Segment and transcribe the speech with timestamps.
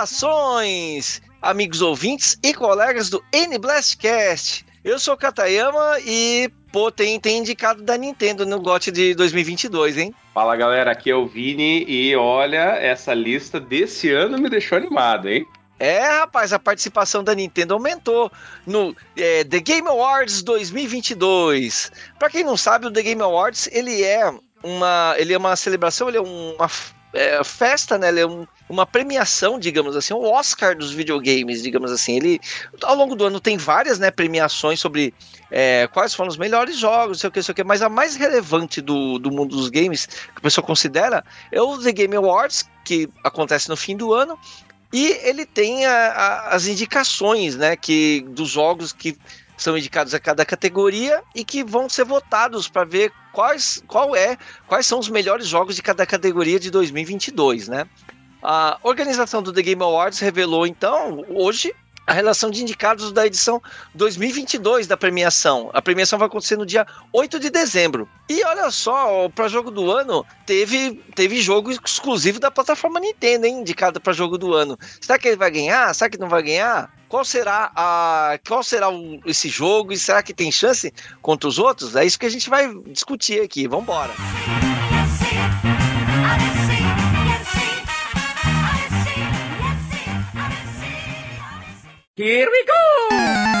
[0.00, 4.64] Saudações, amigos ouvintes e colegas do N-Blastcast.
[4.82, 9.98] Eu sou o Katayama e, pô, tem, tem indicado da Nintendo no GOT de 2022,
[9.98, 10.14] hein?
[10.32, 15.28] Fala galera, aqui é o Vini e olha, essa lista desse ano me deixou animado,
[15.28, 15.46] hein?
[15.78, 18.32] É, rapaz, a participação da Nintendo aumentou
[18.66, 21.92] no é, The Game Awards 2022.
[22.18, 24.32] Para quem não sabe, o The Game Awards ele é
[24.62, 26.70] uma, ele é uma celebração, ele é uma
[27.12, 28.08] é, festa, né?
[28.08, 32.16] Ele é um, uma premiação, digamos assim, o Oscar dos videogames, digamos assim.
[32.16, 32.40] Ele,
[32.82, 35.12] ao longo do ano, tem várias né, premiações sobre
[35.50, 38.16] é, quais foram os melhores jogos, sei o que, sei o que, mas a mais
[38.16, 42.68] relevante do, do mundo dos games, que a pessoa considera, é o The Game Awards,
[42.84, 44.38] que acontece no fim do ano.
[44.92, 49.16] E ele tem a, a, as indicações, né, que dos jogos que
[49.56, 54.36] são indicados a cada categoria e que vão ser votados para ver quais, qual é,
[54.66, 57.86] quais são os melhores jogos de cada categoria de 2022, né?
[58.42, 61.74] A organização do The Game Awards revelou então hoje
[62.06, 63.62] a relação de indicados da edição
[63.94, 65.70] 2022 da premiação.
[65.72, 68.08] A premiação vai acontecer no dia 8 de dezembro.
[68.28, 73.60] E olha só, para jogo do ano, teve, teve jogo exclusivo da plataforma Nintendo, hein,
[73.60, 74.78] indicado para jogo do ano.
[75.00, 75.94] Será que ele vai ganhar?
[75.94, 76.92] Será que não vai ganhar?
[77.08, 81.58] Qual será a qual será o, esse jogo e será que tem chance contra os
[81.58, 81.96] outros?
[81.96, 83.66] É isso que a gente vai discutir aqui.
[83.66, 84.12] Vamos embora.
[92.20, 93.59] Here we go!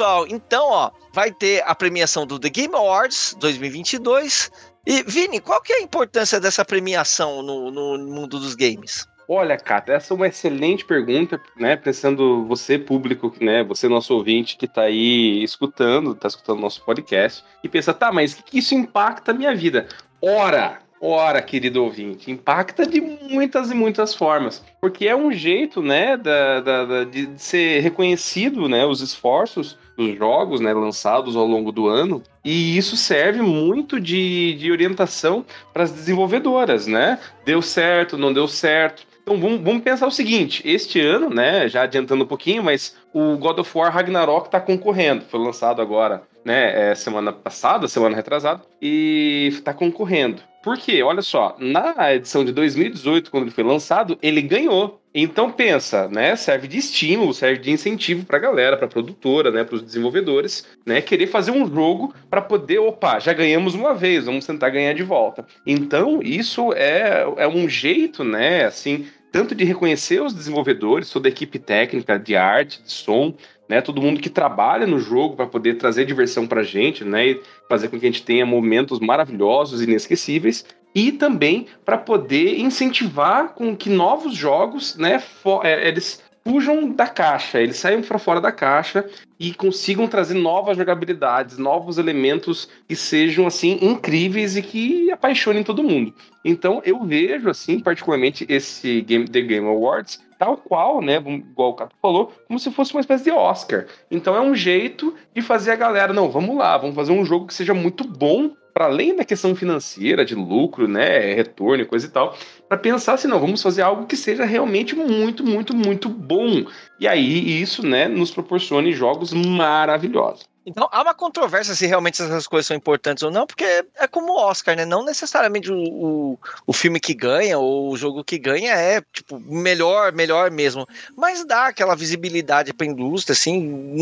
[0.00, 0.26] Pessoal.
[0.28, 4.50] Então, ó, vai ter a premiação do The Game Awards 2022.
[4.86, 9.06] E, Vini, qual que é a importância dessa premiação no, no mundo dos games?
[9.28, 11.76] Olha, Cata, essa é uma excelente pergunta, né?
[11.76, 13.62] Pensando você, público, né?
[13.64, 18.34] Você, nosso ouvinte, que tá aí escutando, tá escutando nosso podcast, e pensa, tá, mas
[18.34, 19.86] que, que isso impacta a minha vida?
[20.20, 26.14] Ora, Ora, querido ouvinte, impacta de muitas e muitas formas, porque é um jeito, né,
[26.14, 31.70] da, da, da, de ser reconhecido, né, os esforços dos jogos, né, lançados ao longo
[31.70, 37.18] do ano, e isso serve muito de, de orientação para as desenvolvedoras, né?
[37.44, 39.06] Deu certo, não deu certo.
[39.22, 43.36] Então vamos, vamos, pensar o seguinte: este ano, né, já adiantando um pouquinho, mas o
[43.36, 48.62] God of War Ragnarok está concorrendo, foi lançado agora, né, é, semana passada, semana retrasada,
[48.80, 50.42] e está concorrendo.
[50.62, 51.02] Por quê?
[51.02, 55.00] Olha só, na edição de 2018, quando ele foi lançado, ele ganhou.
[55.14, 56.36] Então pensa, né?
[56.36, 59.64] Serve de estímulo, serve de incentivo para a galera, para a produtora, né?
[59.64, 61.00] Para os desenvolvedores, né?
[61.00, 65.02] Querer fazer um jogo para poder, opa, já ganhamos uma vez, vamos tentar ganhar de
[65.02, 65.46] volta.
[65.66, 68.66] Então isso é, é um jeito, né?
[68.66, 73.34] Assim, tanto de reconhecer os desenvolvedores, toda a equipe técnica de arte, de som,
[73.70, 73.80] né?
[73.80, 77.28] Todo mundo que trabalha no jogo para poder trazer diversão para a gente, né?
[77.28, 83.54] E fazer com que a gente tenha momentos maravilhosos, inesquecíveis, e também para poder incentivar
[83.54, 85.22] com que novos jogos, né?
[85.62, 90.76] É, eles fujam da caixa, eles saiam para fora da caixa e consigam trazer novas
[90.76, 96.12] jogabilidades, novos elementos que sejam assim incríveis e que apaixonem todo mundo.
[96.44, 101.74] Então eu vejo assim particularmente esse Game The Game Awards tal qual, né, igual o
[101.74, 103.86] Cato falou, como se fosse uma espécie de Oscar.
[104.10, 107.46] Então é um jeito de fazer a galera, não, vamos lá, vamos fazer um jogo
[107.46, 108.50] que seja muito bom
[108.80, 112.34] para além da questão financeira, de lucro, né, retorno e coisa e tal,
[112.66, 116.64] para pensar assim, não, vamos fazer algo que seja realmente muito, muito, muito bom.
[116.98, 120.49] E aí isso, né, nos proporcione jogos maravilhosos.
[120.70, 124.32] Então há uma controvérsia se realmente essas coisas são importantes ou não, porque é como
[124.32, 124.84] o Oscar, né?
[124.84, 129.40] Não necessariamente o, o, o filme que ganha ou o jogo que ganha é tipo
[129.40, 130.86] melhor, melhor mesmo,
[131.16, 133.96] mas dá aquela visibilidade para a indústria, assim,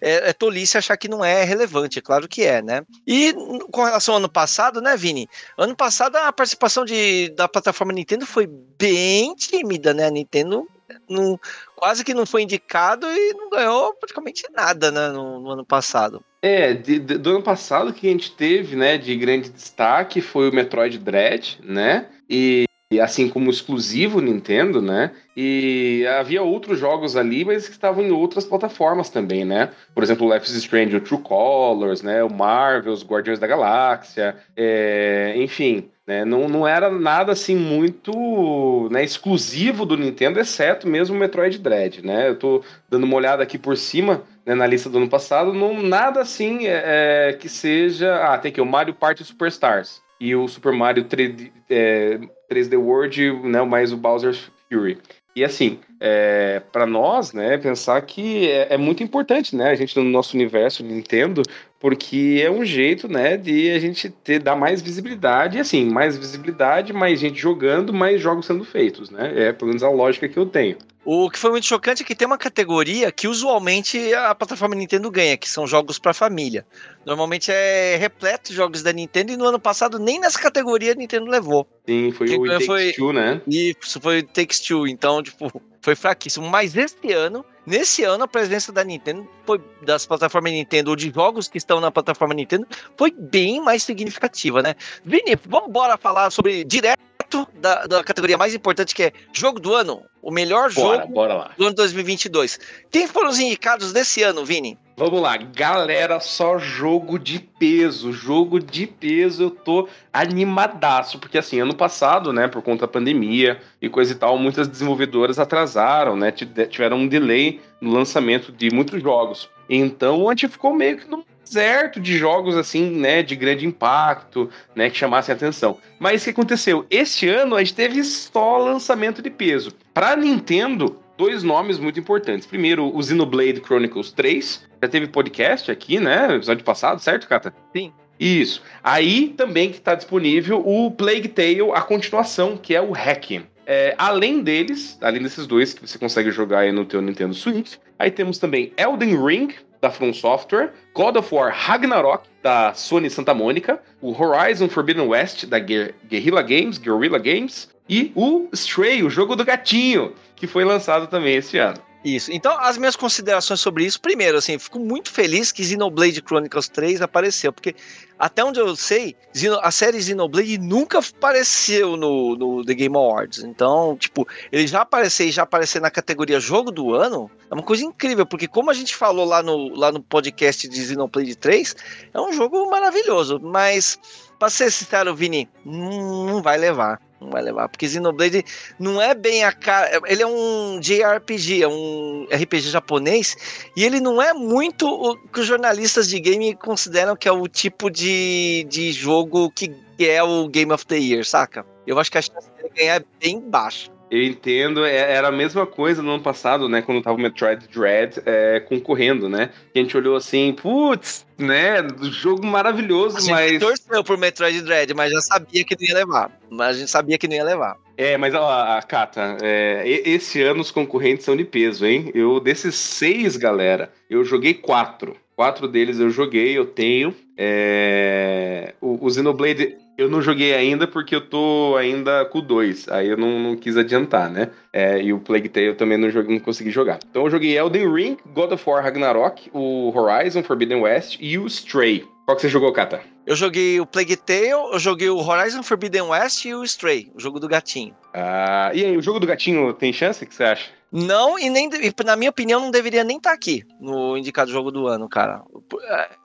[0.00, 2.82] é, é tolice achar que não é relevante, é claro que é, né?
[3.06, 3.32] E
[3.70, 5.28] com relação ao ano passado, né, Vini?
[5.56, 10.06] Ano passado a participação de, da plataforma Nintendo foi bem tímida, né?
[10.06, 10.66] A Nintendo
[11.10, 11.38] não,
[11.74, 16.22] quase que não foi indicado e não ganhou praticamente nada né, no, no ano passado.
[16.40, 20.48] É, de, de, do ano passado que a gente teve, né, de grande destaque foi
[20.48, 22.06] o Metroid Dread, né?
[22.28, 25.12] E, e assim como exclusivo Nintendo, né?
[25.36, 29.70] E havia outros jogos ali, mas que estavam em outras plataformas também, né?
[29.94, 32.24] Por exemplo, o Life is Strange, o True Colors, né?
[32.24, 36.24] O Marvel, os Guardiões da Galáxia, é, enfim, Né?
[36.24, 42.04] Não, não era nada assim muito né, exclusivo do Nintendo, exceto mesmo o Metroid Dread.
[42.04, 42.30] Né?
[42.30, 45.80] Eu tô dando uma olhada aqui por cima né, na lista do ano passado, não,
[45.80, 48.12] nada assim é, é que seja.
[48.24, 52.18] Ah, tem aqui o Mario Party Superstars e o Super Mario 3D, é,
[52.50, 54.98] 3D World, né, mais o Bowser's Fury.
[55.36, 59.96] E assim, é, para nós, né, pensar que é, é, muito importante, né, a gente
[59.96, 61.42] no nosso universo Nintendo,
[61.80, 66.16] porque é um jeito, né, de a gente ter dar mais visibilidade, e assim, mais
[66.16, 69.48] visibilidade, mais gente jogando, mais jogos sendo feitos, né?
[69.48, 70.76] É pelo menos a lógica que eu tenho.
[71.04, 75.10] O que foi muito chocante é que tem uma categoria que usualmente a plataforma Nintendo
[75.10, 76.66] ganha, que são jogos para família.
[77.06, 80.94] Normalmente é repleto de jogos da Nintendo e no ano passado nem nessa categoria a
[80.94, 81.66] Nintendo levou.
[81.88, 82.92] Sim, foi o Takes foi...
[82.92, 83.40] Two, né?
[83.46, 84.86] Isso, foi o Takes Two.
[84.86, 85.50] Então, tipo,
[85.80, 86.46] foi fraquíssimo.
[86.48, 91.10] Mas este ano, nesse ano, a presença da Nintendo, foi, das plataformas Nintendo, ou de
[91.10, 94.74] jogos que estão na plataforma Nintendo, foi bem mais significativa, né?
[95.02, 97.09] Vini, vamos embora falar sobre direto
[97.54, 100.02] da, da categoria mais importante, que é jogo do ano.
[100.22, 102.58] O melhor bora, jogo bora do ano 2022.
[102.90, 104.78] Quem foram os indicados desse ano, Vini?
[105.00, 111.58] Vamos lá, galera, só jogo de peso, jogo de peso, eu tô animadaço, porque assim,
[111.58, 116.30] ano passado, né, por conta da pandemia e coisa e tal, muitas desenvolvedoras atrasaram, né,
[116.30, 119.48] tiveram um delay no lançamento de muitos jogos.
[119.70, 124.48] Então a gente ficou meio que no deserto de jogos assim, né, de grande impacto,
[124.74, 125.78] né, que chamassem atenção.
[125.98, 126.86] Mas o que aconteceu?
[126.88, 129.72] Este ano a gente teve só lançamento de peso.
[129.92, 132.46] Para Nintendo, dois nomes muito importantes.
[132.46, 134.64] Primeiro, o Xenoblade Chronicles 3.
[134.80, 136.36] Já teve podcast aqui, né?
[136.36, 137.52] Episódio passado, certo, Cata?
[137.76, 137.92] Sim.
[138.18, 138.62] Isso.
[138.82, 143.42] Aí também que está disponível o Plague Tale, a continuação, que é o Hack.
[143.66, 147.74] É, além deles, além desses dois que você consegue jogar aí no teu Nintendo Switch,
[147.98, 153.34] aí temos também Elden Ring, da From Software, God of War Ragnarok, da Sony Santa
[153.34, 159.34] Mônica, o Horizon Forbidden West, da Guerrilla Games, Guerrilla Games, e o Stray, o jogo
[159.34, 161.78] do gatinho, que foi lançado também esse ano.
[162.02, 162.32] Isso.
[162.32, 167.02] Então, as minhas considerações sobre isso, primeiro, assim, fico muito feliz que Xenoblade Chronicles 3
[167.02, 167.74] apareceu, porque
[168.18, 169.14] até onde eu sei,
[169.60, 173.44] a série Xenoblade nunca apareceu no, no The Game Awards.
[173.44, 177.62] Então, tipo, ele já aparecer e já aparecer na categoria Jogo do Ano é uma
[177.62, 181.76] coisa incrível, porque como a gente falou lá no, lá no podcast de Xenoblade 3,
[182.14, 183.98] é um jogo maravilhoso, mas,
[184.38, 188.44] pra ser sincero, Vini, não vai levar não vai levar, porque Xenoblade
[188.78, 190.00] não é bem a cara.
[190.06, 193.36] Ele é um JRPG, é um RPG japonês,
[193.76, 197.46] e ele não é muito o que os jornalistas de game consideram que é o
[197.46, 201.66] tipo de, de jogo que é o Game of the Year, saca?
[201.86, 203.90] Eu acho que a chance dele ganhar é bem baixa.
[204.10, 206.82] Eu entendo, é, era a mesma coisa no ano passado, né?
[206.82, 209.50] Quando tava o Metroid Dread é, concorrendo, né?
[209.74, 211.76] A gente olhou assim, putz, né?
[212.02, 213.58] Jogo maravilhoso, a gente mas.
[213.60, 216.30] torceu por Metroid Dread, mas já sabia que não ia levar.
[216.50, 217.76] Mas a gente sabia que não ia levar.
[217.96, 222.10] É, mas olha Cata, é, esse ano os concorrentes são de peso, hein?
[222.12, 225.16] Eu, desses seis, galera, eu joguei quatro.
[225.36, 227.14] Quatro deles eu joguei, eu tenho.
[227.36, 228.74] É...
[228.80, 232.88] O, o Xenoblade eu não joguei ainda porque eu tô ainda com o 2.
[232.88, 234.50] Aí eu não, não quis adiantar, né?
[234.72, 236.98] É, e o Plague Tale eu também não, joguei, não consegui jogar.
[237.10, 241.46] Então eu joguei Elden Ring, God of War Ragnarok, o Horizon Forbidden West e o
[241.46, 242.08] Stray.
[242.24, 243.02] Qual que você jogou, Kata?
[243.26, 247.20] Eu joguei o Plague Tale, eu joguei o Horizon Forbidden West e o Stray, o
[247.20, 247.94] jogo do gatinho.
[248.14, 250.24] Ah, e aí, o jogo do gatinho tem chance?
[250.24, 250.70] O que você acha?
[250.90, 251.68] Não, e nem,
[252.04, 255.42] na minha opinião, não deveria nem estar tá aqui no indicado jogo do ano, cara.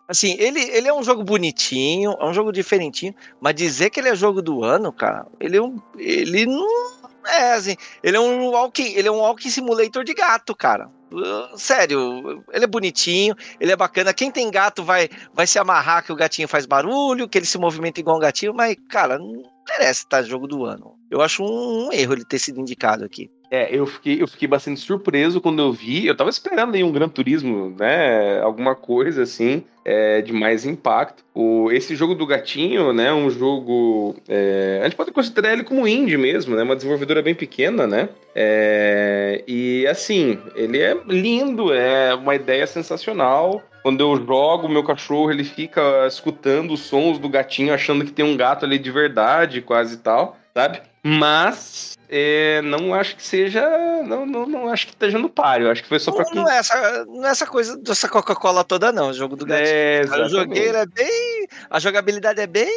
[0.07, 4.09] Assim, ele, ele é um jogo bonitinho, é um jogo diferentinho, mas dizer que ele
[4.09, 5.77] é jogo do ano, cara, ele é um.
[5.97, 7.05] Ele não.
[7.27, 10.91] É, assim, ele é um walking, ele é um walking simulator de gato, cara.
[11.11, 14.13] Uh, sério, ele é bonitinho, ele é bacana.
[14.13, 17.57] Quem tem gato vai, vai se amarrar que o gatinho faz barulho, que ele se
[17.57, 20.95] movimenta igual um gatinho, mas, cara, não merece estar jogo do ano.
[21.09, 23.31] Eu acho um, um erro ele ter sido indicado aqui.
[23.55, 26.05] É, eu fiquei, eu fiquei bastante surpreso quando eu vi.
[26.05, 28.41] Eu tava esperando aí um Gran Turismo, né?
[28.41, 31.23] Alguma coisa assim, é, de mais impacto.
[31.33, 33.13] O, esse jogo do gatinho, né?
[33.13, 34.17] Um jogo.
[34.27, 36.63] É, a gente pode considerar ele como indie mesmo, né?
[36.63, 38.09] Uma desenvolvedora bem pequena, né?
[38.35, 43.63] É, e assim, ele é lindo, é uma ideia sensacional.
[43.81, 48.25] Quando eu jogo, meu cachorro ele fica escutando os sons do gatinho, achando que tem
[48.25, 50.81] um gato ali de verdade, quase tal, sabe?
[51.07, 53.61] Mas é, não acho que seja.
[54.03, 55.69] Não, não, não acho que esteja no páreo.
[55.69, 56.33] Acho que foi só não, pra.
[56.33, 59.09] Não é essa, não é essa coisa dessa Coca-Cola toda, não.
[59.09, 59.67] O jogo do gatinho.
[59.67, 61.47] É, joguei, é bem.
[61.69, 62.71] A jogabilidade é bem.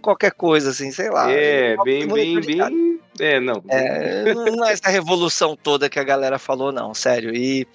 [0.00, 1.28] Qualquer coisa, assim, sei lá.
[1.28, 3.62] É, bem, bem, bem, É, não.
[3.68, 7.34] É, não é essa revolução toda que a galera falou, não, sério.
[7.34, 7.66] E,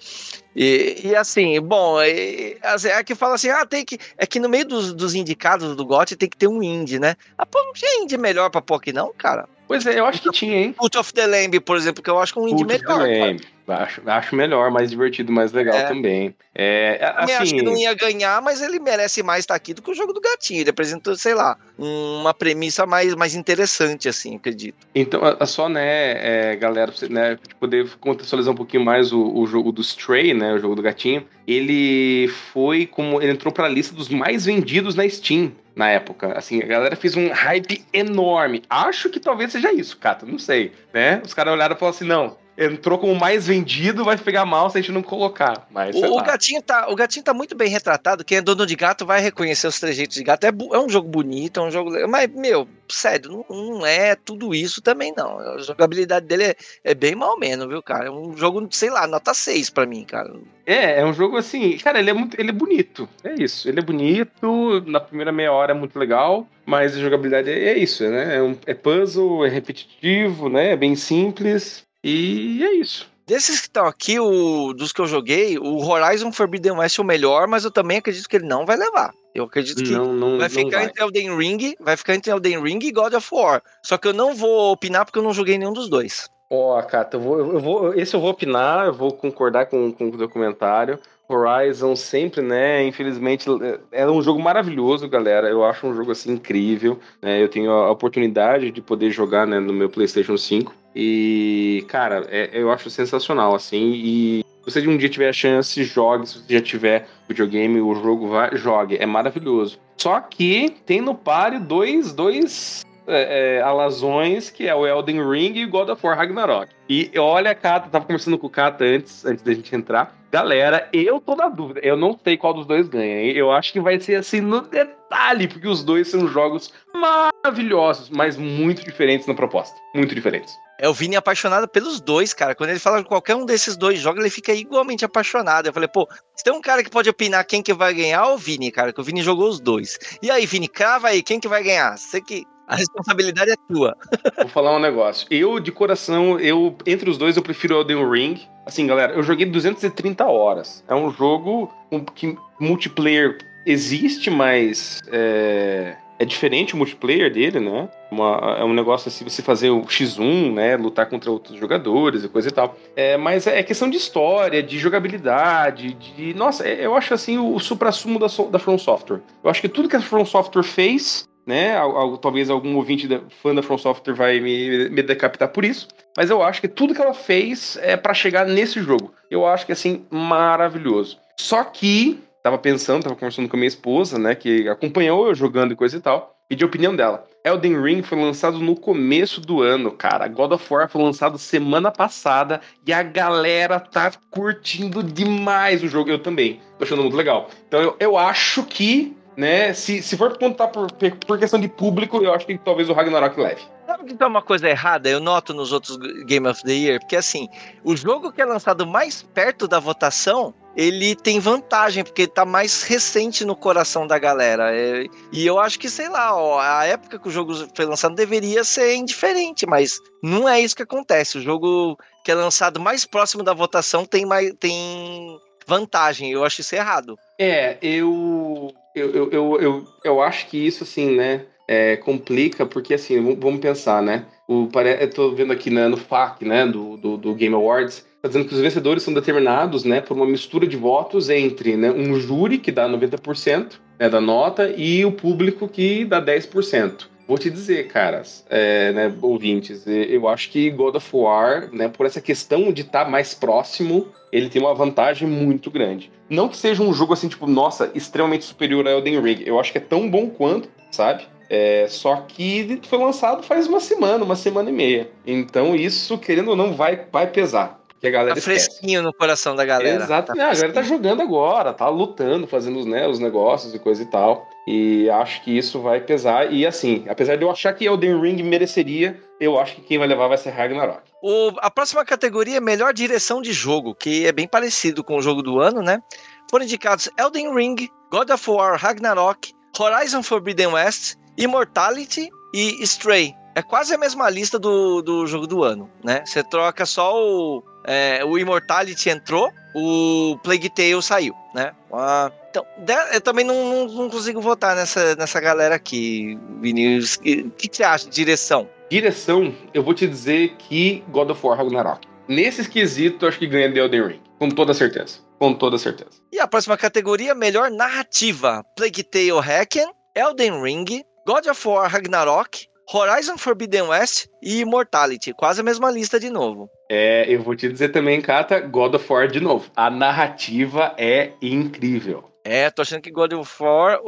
[0.54, 3.98] e, e assim, bom, e, é que fala assim, ah, tem que.
[4.16, 7.16] É que no meio dos, dos indicados do GOT tem que ter um indie, né?
[7.36, 9.48] Ah, pô, não tinha indie melhor pra pôr aqui, não, cara?
[9.66, 10.74] Pois é, eu acho que tinha, hein?
[10.74, 13.00] Cult of the Lamb, por exemplo, que eu acho que é um indie Cult melhor.
[13.00, 13.40] Of the Lamb.
[13.66, 15.84] Acho, acho melhor, mais divertido, mais legal é.
[15.84, 16.34] também.
[16.54, 19.90] É, assim, acho que não ia ganhar, mas ele merece mais estar aqui do que
[19.90, 20.60] o jogo do gatinho.
[20.60, 24.86] Ele apresentou, sei lá, uma premissa mais, mais interessante, assim, acredito.
[24.94, 29.80] Então, só, né, é, galera, né, poder contextualizar um pouquinho mais o, o jogo do
[29.80, 33.22] Stray, né, o jogo do gatinho, ele foi como.
[33.22, 36.36] Ele entrou para a lista dos mais vendidos na Steam na época.
[36.36, 38.62] Assim, a galera fez um hype enorme.
[38.68, 41.22] Acho que talvez seja isso, Cato, não sei, né?
[41.24, 44.78] Os caras olharam e falaram assim, não, entrou como mais vendido, vai pegar mal se
[44.78, 45.66] a gente não colocar.
[45.70, 48.24] Mas, o, o, gatinho tá, o gatinho tá muito bem retratado.
[48.24, 50.44] Quem é dono de gato vai reconhecer os trejeitos de gato.
[50.44, 51.90] É, é um jogo bonito, é um jogo.
[52.08, 55.38] Mas, meu, sério, não, não é tudo isso também, não.
[55.38, 58.06] A jogabilidade dele é, é bem mal menos, viu, cara?
[58.06, 60.32] É um jogo, sei lá, nota 6 pra mim, cara.
[60.66, 63.08] É, é um jogo assim, cara, ele é muito, ele é bonito.
[63.24, 63.68] É isso.
[63.68, 67.78] Ele é bonito, na primeira meia hora é muito legal, mas a jogabilidade é, é
[67.78, 68.36] isso, né?
[68.36, 70.72] É, um, é puzzle, é repetitivo, né?
[70.72, 71.84] É bem simples.
[72.02, 73.10] E é isso.
[73.26, 77.04] Desses que estão aqui, o, dos que eu joguei, o Horizon Forbidden West é o
[77.04, 79.12] melhor, mas eu também acredito que ele não vai levar.
[79.34, 80.84] Eu acredito que não, não, vai ficar vai.
[80.84, 83.62] entre Elden Ring, vai ficar entre Elden Ring e God of War.
[83.82, 86.28] Só que eu não vou opinar porque eu não joguei nenhum dos dois.
[86.50, 89.90] Ó, oh, Cata, eu vou, eu vou, esse eu vou opinar, eu vou concordar com,
[89.92, 90.98] com o documentário.
[91.26, 92.84] Horizon sempre, né?
[92.86, 93.48] Infelizmente,
[93.92, 95.48] é, é um jogo maravilhoso, galera.
[95.48, 96.98] Eu acho um jogo assim incrível.
[97.22, 97.42] Né?
[97.42, 100.81] Eu tenho a oportunidade de poder jogar né, no meu PlayStation 5.
[100.94, 103.92] E, cara, é, eu acho sensacional, assim.
[103.94, 106.28] E se você de um dia tiver a chance, jogue.
[106.28, 108.96] Se você já tiver videogame, o jogo vai, jogue.
[108.96, 109.78] É maravilhoso.
[109.96, 115.54] Só que tem no páreo dois, dois é, é, alazões, que é o Elden Ring
[115.56, 116.72] e God of War Ragnarok.
[116.88, 120.16] E olha, Kata, tava conversando com o Kata antes, antes da gente entrar.
[120.30, 121.80] Galera, eu tô na dúvida.
[121.82, 123.32] Eu não sei qual dos dois ganha.
[123.32, 128.36] Eu acho que vai ser assim no detalhe, porque os dois são jogos maravilhosos, mas
[128.36, 129.76] muito diferentes na proposta.
[129.94, 130.54] Muito diferentes.
[130.78, 132.54] É o Vini apaixonado pelos dois, cara.
[132.54, 135.66] Quando ele fala que qualquer um desses dois joga, ele fica igualmente apaixonado.
[135.66, 138.32] Eu falei, pô, se tem um cara que pode opinar quem que vai ganhar, é
[138.32, 139.98] o Vini, cara, que o Vini jogou os dois.
[140.22, 141.96] E aí, Vini, crava aí, quem que vai ganhar?
[141.96, 143.96] Você que a responsabilidade é tua.
[144.38, 145.26] Vou falar um negócio.
[145.30, 148.40] Eu, de coração, eu entre os dois, eu prefiro Elden Ring.
[148.64, 150.84] Assim, galera, eu joguei 230 horas.
[150.88, 151.72] É um jogo
[152.14, 157.88] que multiplayer existe, mas é, é diferente o multiplayer dele, né?
[158.10, 160.76] Uma, é um negócio assim, você fazer o X1, né?
[160.76, 162.76] Lutar contra outros jogadores e coisa e tal.
[162.94, 166.32] É, mas é questão de história, de jogabilidade, de.
[166.34, 169.20] Nossa, é, eu acho assim o, supra-sumo da, da From Software.
[169.42, 171.74] Eu acho que tudo que a From Software fez né?
[172.20, 175.88] Talvez algum ouvinte da, fã da From Software vai me, me decapitar por isso.
[176.16, 179.12] Mas eu acho que tudo que ela fez é para chegar nesse jogo.
[179.30, 181.18] Eu acho que assim, maravilhoso.
[181.38, 184.34] Só que, tava pensando, tava conversando com a minha esposa, né?
[184.34, 186.36] Que acompanhou eu jogando e coisa e tal.
[186.50, 187.24] E de opinião dela.
[187.44, 190.28] Elden Ring foi lançado no começo do ano, cara.
[190.28, 196.10] God of War foi lançado semana passada e a galera tá curtindo demais o jogo.
[196.10, 196.60] Eu também.
[196.78, 197.48] Tô achando muito legal.
[197.66, 199.72] Então eu, eu acho que né?
[199.72, 200.88] Se, se for contar por,
[201.26, 203.62] por questão de público, eu acho que talvez o Ragnarok leve.
[203.86, 205.08] Sabe que tá uma coisa errada?
[205.08, 207.48] Eu noto nos outros Game of the Year, porque assim,
[207.84, 212.82] o jogo que é lançado mais perto da votação, ele tem vantagem, porque tá mais
[212.82, 214.74] recente no coração da galera.
[214.74, 218.14] É, e eu acho que, sei lá, ó, a época que o jogo foi lançado
[218.14, 221.38] deveria ser indiferente, mas não é isso que acontece.
[221.38, 224.52] O jogo que é lançado mais próximo da votação tem mais.
[224.58, 226.30] tem vantagem.
[226.30, 227.18] Eu acho isso errado.
[227.38, 232.94] É, eu eu, eu, eu, eu, eu acho que isso, assim, né, é, complica, porque,
[232.94, 234.68] assim, vamos pensar, né, o,
[235.00, 238.46] eu tô vendo aqui né, no FAQ, né, do, do, do Game Awards, tá dizendo
[238.46, 242.58] que os vencedores são determinados, né, por uma mistura de votos entre, né, um júri
[242.58, 247.11] que dá 90% né, da nota e o público que dá 10%.
[247.26, 252.04] Vou te dizer, caras, é, né, ouvintes, eu acho que God of War, né, por
[252.04, 256.10] essa questão de estar tá mais próximo, ele tem uma vantagem muito grande.
[256.28, 259.42] Não que seja um jogo assim, tipo, nossa, extremamente superior a Elden Ring.
[259.46, 261.24] Eu acho que é tão bom quanto, sabe?
[261.48, 265.10] É, só que foi lançado faz uma semana, uma semana e meia.
[265.26, 267.78] Então isso, querendo ou não, vai, vai pesar.
[268.02, 270.02] Porque a galera tá fresquinho no coração da galera.
[270.02, 270.34] Exato.
[270.34, 274.06] Tá a galera tá jogando agora, tá lutando, fazendo né, os negócios e coisa e
[274.06, 274.44] tal.
[274.66, 276.52] E acho que isso vai pesar.
[276.52, 280.08] E assim, apesar de eu achar que Elden Ring mereceria, eu acho que quem vai
[280.08, 281.00] levar vai ser Ragnarok.
[281.22, 285.22] O, a próxima categoria é melhor direção de jogo, que é bem parecido com o
[285.22, 286.02] jogo do ano, né?
[286.50, 293.32] Foram indicados Elden Ring, God of War Ragnarok, Horizon Forbidden West, Immortality e Stray.
[293.54, 296.24] é quase a mesma lista do, do jogo do ano, né?
[296.26, 297.62] Você troca só o.
[297.86, 301.72] É, o Immortality entrou, o Plague Tale saiu, né?
[301.92, 302.66] Ah, então,
[303.12, 307.16] eu também não, não, não, consigo votar nessa, nessa galera aqui, Vinícius.
[307.16, 308.68] O que, que você acha de direção?
[308.90, 312.06] Direção, eu vou te dizer que God of War Ragnarok.
[312.28, 314.20] Nesse esquisito, acho que ganha The Elden Ring.
[314.38, 315.18] Com toda certeza.
[315.38, 316.10] Com toda certeza.
[316.30, 318.62] E a próxima categoria, melhor narrativa.
[318.76, 320.84] Plague Tale Hacken, Elden Ring,
[321.26, 325.32] God of War Ragnarok, Horizon Forbidden West e Immortality.
[325.32, 326.68] Quase a mesma lista de novo.
[326.90, 329.70] É, eu vou te dizer também, Kata, God of War de novo.
[329.74, 332.31] A narrativa é incrível.
[332.44, 334.00] É, tô achando que God of War,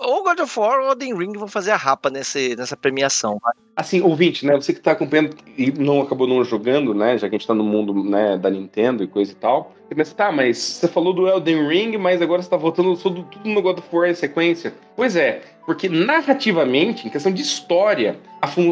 [0.00, 3.40] ou God of War ou Elden Ring vão fazer a rapa nesse, nessa premiação.
[3.74, 7.34] Assim, ouvinte, né, você que tá acompanhando e não acabou não jogando, né, já que
[7.34, 9.74] a gente tá no mundo, né, da Nintendo e coisa e tal,
[10.16, 13.60] tá, mas você falou do Elden Ring, mas agora você tá voltando tudo, tudo no
[13.60, 14.72] God of War em sequência.
[14.94, 18.18] Pois é, porque narrativamente, em questão de história,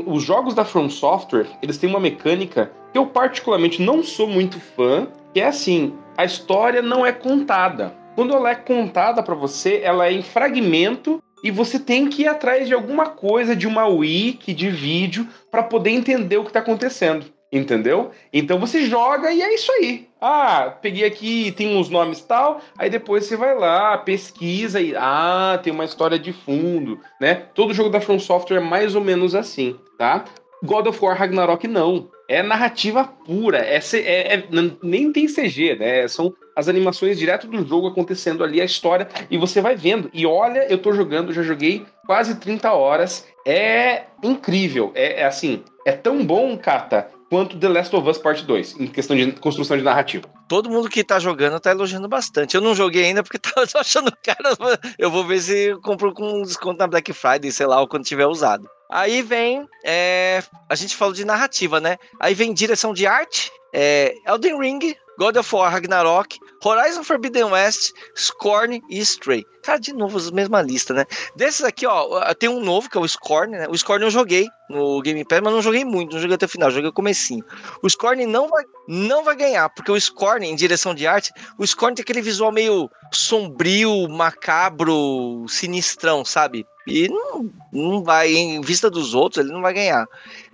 [0.07, 4.61] os jogos da From Software, eles têm uma mecânica que eu particularmente não sou muito
[4.61, 8.00] fã, que é assim, a história não é contada.
[8.21, 12.29] Quando ela é contada para você, ela é em fragmento e você tem que ir
[12.29, 16.61] atrás de alguma coisa, de uma wiki, de vídeo, para poder entender o que está
[16.61, 17.25] acontecendo.
[17.51, 18.11] Entendeu?
[18.31, 20.07] Então você joga e é isso aí.
[20.21, 25.59] Ah, peguei aqui, tem uns nomes tal, aí depois você vai lá, pesquisa e ah,
[25.63, 27.47] tem uma história de fundo, né?
[27.55, 30.27] Todo jogo da From Software é mais ou menos assim, tá?
[30.63, 32.11] God of War Ragnarok não.
[32.29, 34.49] É narrativa pura, é, é, é
[34.83, 36.07] nem tem CG, né?
[36.07, 40.11] São as animações direto do jogo acontecendo ali, a história, e você vai vendo.
[40.13, 43.27] E olha, eu tô jogando, já joguei quase 30 horas.
[43.47, 44.93] É incrível.
[44.95, 48.87] É, é assim, é tão bom, Kata, quanto The Last of Us Part 2, em
[48.89, 50.29] questão de construção de narrativa.
[50.49, 52.57] Todo mundo que tá jogando tá elogiando bastante.
[52.57, 54.81] Eu não joguei ainda porque tava achando caro.
[54.99, 58.27] Eu vou ver se compro com desconto na Black Friday, sei lá, ou quando tiver
[58.27, 58.69] usado.
[58.91, 59.67] Aí vem.
[59.85, 61.97] É, a gente falou de narrativa, né?
[62.19, 63.53] Aí vem direção de arte.
[63.73, 69.45] É, Elden Ring, God of War Ragnarok, Horizon Forbidden West, Scorn e Stray.
[69.63, 71.05] Cara, de novo, a mesma lista, né?
[71.37, 73.69] Desses aqui, ó, tem um novo que é o Scorn, né?
[73.69, 76.49] O Scorn eu joguei no Game Pass, mas não joguei muito, não joguei até o
[76.49, 77.45] final, joguei o comecinho.
[77.83, 81.67] O Scorn não vai, não vai ganhar, porque o Scorn, em direção de arte, o
[81.67, 86.65] Scorn tem aquele visual meio sombrio, macabro, sinistrão, sabe?
[86.87, 90.07] E não, não vai, em vista dos outros, ele não vai ganhar.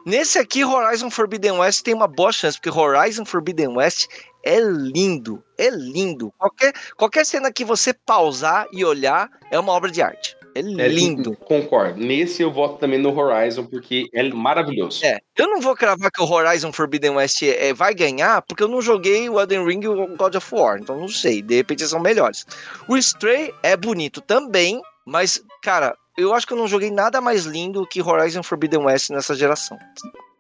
[0.05, 4.07] Nesse aqui, Horizon Forbidden West tem uma boa chance, porque Horizon Forbidden West
[4.47, 6.33] é lindo, é lindo.
[6.39, 10.37] Qualquer, qualquer cena que você pausar e olhar é uma obra de arte.
[10.55, 11.33] É, é lindo.
[11.33, 12.01] É, concordo.
[12.01, 15.05] Nesse eu voto também no Horizon, porque é maravilhoso.
[15.05, 15.19] É.
[15.37, 18.81] Eu não vou cravar que o Horizon Forbidden West é, vai ganhar, porque eu não
[18.81, 20.79] joguei o Elden Ring e o God of War.
[20.81, 21.43] Então não sei.
[21.43, 22.47] De repente são melhores.
[22.89, 27.45] O Stray é bonito também, mas, cara, eu acho que eu não joguei nada mais
[27.45, 29.77] lindo que Horizon Forbidden West nessa geração.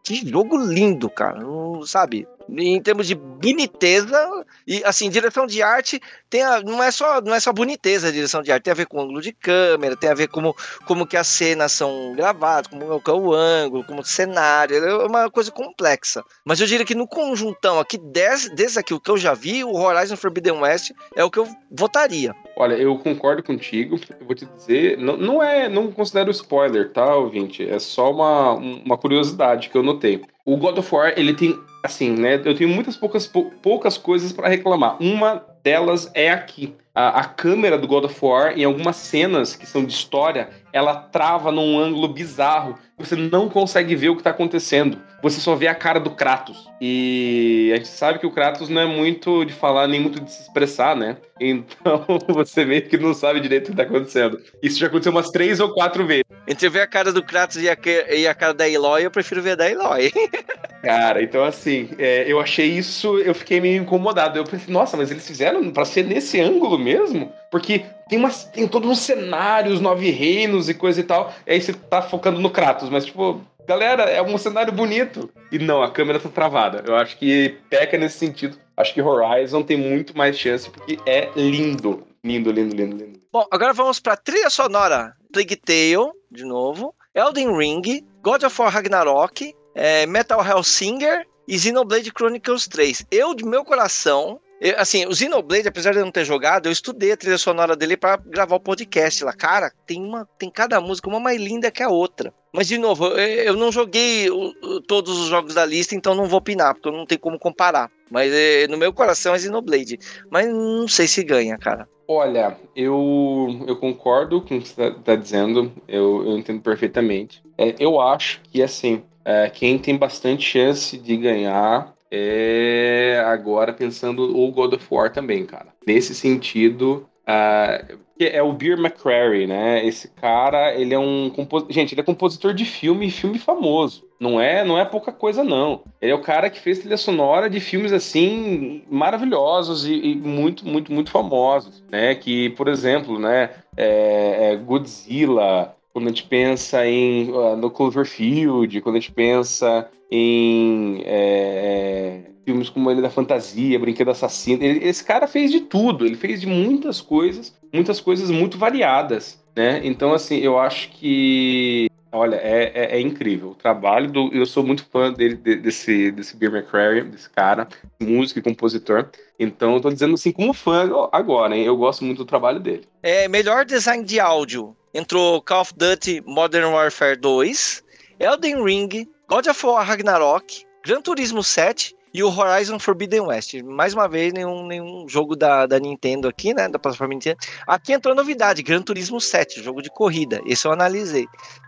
[0.04, 1.40] Que jogo lindo, cara.
[1.40, 2.26] Não, sabe?
[2.48, 7.34] Em termos de boniteza e assim direção de arte tem a, não é só não
[7.34, 9.96] é só boniteza a direção de arte tem a ver com o ângulo de câmera
[9.96, 10.54] tem a ver como
[10.86, 15.30] como que as cenas são gravadas como é o ângulo como o cenário é uma
[15.30, 19.18] coisa complexa mas eu diria que no conjuntão aqui desse, desse aqui o que eu
[19.18, 24.00] já vi o Horizon Forbidden West é o que eu votaria Olha, eu concordo contigo.
[24.18, 27.68] Eu vou te dizer, não, não é, não considero spoiler, tá, ouvinte?
[27.68, 30.22] É só uma, uma curiosidade que eu notei.
[30.42, 31.54] O God of War, ele tem
[31.86, 32.40] assim, né?
[32.44, 34.96] Eu tenho muitas poucas, poucas coisas para reclamar.
[35.00, 36.74] Uma delas é aqui.
[36.94, 40.94] A, a, câmera do God of War, em algumas cenas que são de história, ela
[40.94, 42.78] trava num ângulo bizarro.
[42.96, 44.98] Você não consegue ver o que está acontecendo.
[45.22, 46.70] Você só vê a cara do Kratos.
[46.80, 50.32] E a gente sabe que o Kratos não é muito de falar, nem muito de
[50.32, 51.16] se expressar, né?
[51.38, 54.40] Então você meio que não sabe direito o que está acontecendo.
[54.62, 56.24] Isso já aconteceu umas três ou quatro vezes.
[56.46, 57.76] Entre ver a cara do Kratos e a,
[58.14, 60.12] e a cara da Eloy, eu prefiro ver a da Eloy.
[60.82, 64.38] Cara, então assim, é, eu achei isso, eu fiquei meio incomodado.
[64.38, 67.32] Eu pensei, nossa, mas eles fizeram para ser nesse ângulo mesmo?
[67.50, 71.34] Porque tem, umas, tem todos uns cenários, nove reinos e coisa e tal.
[71.44, 75.28] E aí você tá focando no Kratos, mas tipo, galera, é um cenário bonito.
[75.50, 76.84] E não, a câmera tá travada.
[76.86, 78.56] Eu acho que peca nesse sentido.
[78.76, 82.06] Acho que Horizon tem muito mais chance porque é lindo.
[82.22, 83.20] Lindo, lindo, lindo, lindo.
[83.36, 85.14] Bom, agora vamos pra trilha sonora.
[85.30, 86.94] Plague Tale, de novo.
[87.14, 87.82] Elden Ring,
[88.22, 93.04] God of War Ragnarok, é, Metal Hellsinger e Xenoblade Chronicles 3.
[93.10, 96.72] Eu, de meu coração, eu, assim, o Xenoblade, apesar de eu não ter jogado, eu
[96.72, 99.34] estudei a trilha sonora dele para gravar o podcast lá.
[99.34, 102.32] Cara, tem uma, tem cada música uma mais linda que a outra.
[102.54, 106.24] Mas de novo, eu, eu não joguei o, todos os jogos da lista, então não
[106.24, 107.90] vou opinar, porque eu não tenho como comparar.
[108.10, 109.98] Mas é, no meu coração é Xenoblade.
[110.30, 111.86] Mas não sei se ganha, cara.
[112.08, 117.42] Olha, eu, eu concordo com o que você está tá dizendo, eu, eu entendo perfeitamente.
[117.58, 124.38] É, eu acho que, assim, é, quem tem bastante chance de ganhar é agora pensando
[124.38, 125.74] o God of War também, cara.
[125.84, 129.84] Nesse sentido, uh, é o Beer McCrary, né?
[129.84, 131.72] Esse cara, ele é um compositor.
[131.72, 134.05] Gente, ele é compositor de filme filme famoso.
[134.18, 135.82] Não é, não é pouca coisa, não.
[136.00, 140.66] Ele é o cara que fez trilha sonora de filmes assim maravilhosos e, e muito,
[140.66, 142.14] muito, muito famosos, né?
[142.14, 143.50] Que, por exemplo, né?
[143.76, 149.88] É, é Godzilla, quando a gente pensa em uh, no Cloverfield, quando a gente pensa
[150.10, 154.62] em é, é filmes como ele da fantasia, Brinquedo Assassino.
[154.62, 159.44] Ele, esse cara fez de tudo, ele fez de muitas coisas, muitas coisas muito variadas,
[159.54, 159.80] né?
[159.82, 163.50] Então, assim, eu acho que, olha, é, é, é incrível.
[163.50, 164.30] O trabalho do.
[164.32, 167.68] Eu sou muito fã dele, desse, desse Beer McCrary, desse cara,
[168.00, 169.10] músico e compositor.
[169.38, 171.64] Então, eu tô dizendo assim, como fã agora, hein?
[171.64, 172.84] Eu gosto muito do trabalho dele.
[173.02, 174.74] É, melhor design de áudio.
[174.94, 177.84] Entrou Call of Duty Modern Warfare 2,
[178.18, 183.52] Elden Ring, God of War Ragnarok, Gran Turismo 7, e o Horizon Forbidden West.
[183.62, 186.66] Mais uma vez, nenhum, nenhum jogo da, da Nintendo aqui, né?
[186.66, 187.36] Da plataforma Nintendo.
[187.66, 190.40] Aqui entrou novidade: Gran Turismo 7, jogo de corrida.
[190.46, 191.26] Esse eu analisei.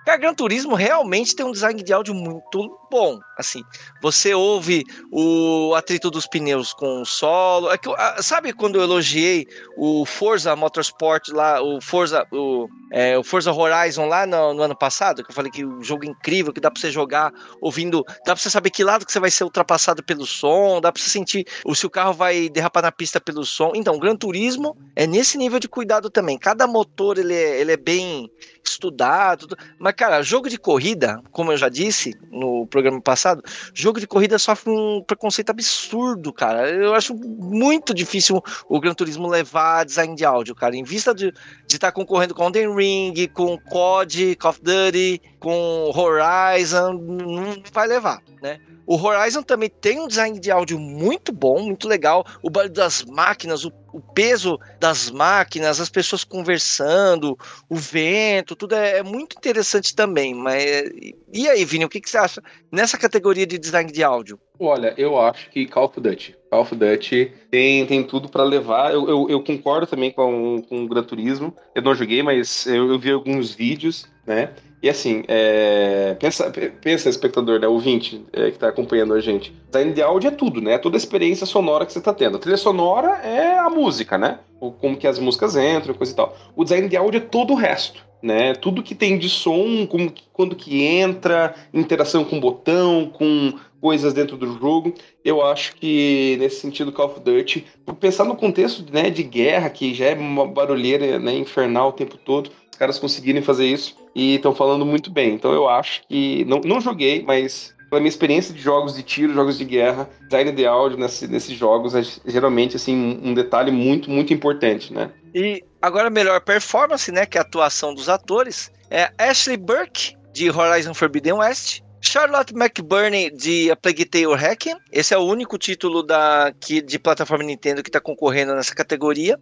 [0.08, 3.20] Porque a Gran Turismo realmente tem um design de áudio muito bom.
[3.36, 3.62] Assim,
[4.00, 7.70] você ouve o atrito dos pneus com o solo.
[7.70, 7.90] É que,
[8.22, 14.06] sabe quando eu elogiei o Forza Motorsport lá, o Forza, o, é, o Forza Horizon
[14.06, 15.22] lá no, no, ano passado?
[15.22, 18.02] Que eu falei que o jogo é incrível, que dá pra você jogar ouvindo.
[18.24, 21.02] Dá pra você saber que lado que você vai ser ultrapassado pelo som, dá pra
[21.02, 23.72] você sentir ou se o carro vai derrapar na pista pelo som.
[23.74, 26.38] Então, Gran Turismo é nesse nível de cuidado também.
[26.38, 28.30] Cada motor ele é, ele é bem
[28.64, 33.42] estudado, mas cara, jogo de corrida, como eu já disse no programa passado,
[33.74, 36.70] jogo de corrida sofre um preconceito absurdo, cara.
[36.70, 40.76] Eu acho muito difícil o Gran Turismo levar design de áudio, cara.
[40.76, 41.34] Em vista de
[41.68, 47.88] estar tá concorrendo com Elden Ring, com COD, Call of Duty, com Horizon, não vai
[47.88, 48.60] levar, né?
[48.86, 52.24] O Horizon também tem um design de áudio muito bom, muito legal.
[52.42, 58.74] O barulho das máquinas, o, o peso das máquinas, as pessoas conversando, o vento, tudo
[58.74, 60.34] é, é, muito interessante também.
[60.34, 60.90] Mas
[61.32, 64.38] e aí, Vini, o que, que você acha nessa categoria de design de áudio?
[64.58, 66.37] Olha, eu acho que Call of Duty.
[66.50, 68.92] Call of Duty tem, tem tudo para levar.
[68.92, 71.54] Eu, eu, eu, concordo também com, com o Gran Turismo.
[71.74, 74.50] Eu não joguei, mas eu, eu vi alguns vídeos, né?
[74.80, 76.16] E assim, é...
[76.20, 79.52] pensa, pensa, espectador, né, ouvinte é, que está acompanhando a gente.
[79.66, 80.74] Design de áudio é tudo, né?
[80.74, 82.36] É toda a experiência sonora que você está tendo.
[82.36, 84.38] A trilha sonora é a música, né?
[84.58, 86.36] como que as músicas entram, coisa e tal.
[86.56, 88.54] O design de áudio é todo o resto, né?
[88.54, 94.12] Tudo que tem de som, como, quando que entra, interação com o botão, com coisas
[94.12, 94.94] dentro do jogo.
[95.24, 99.70] Eu acho que nesse sentido Call of Duty, por pensar no contexto né, de guerra,
[99.70, 103.96] que já é uma barulheira né, infernal o tempo todo, os caras conseguirem fazer isso
[104.14, 105.34] e estão falando muito bem.
[105.34, 106.44] Então eu acho que.
[106.44, 110.52] Não, não joguei, mas pela minha experiência de jogos de tiro, jogos de guerra, design
[110.52, 115.10] de áudio nesse, nesses jogos é geralmente assim um detalhe muito, muito importante, né?
[115.34, 120.50] E agora melhor performance, né, que é a atuação dos atores, é Ashley Burke de
[120.50, 124.76] Horizon Forbidden West, Charlotte McBurney de A Plague Tale Hacking.
[124.92, 129.38] Esse é o único título da, que, de plataforma Nintendo que está concorrendo nessa categoria.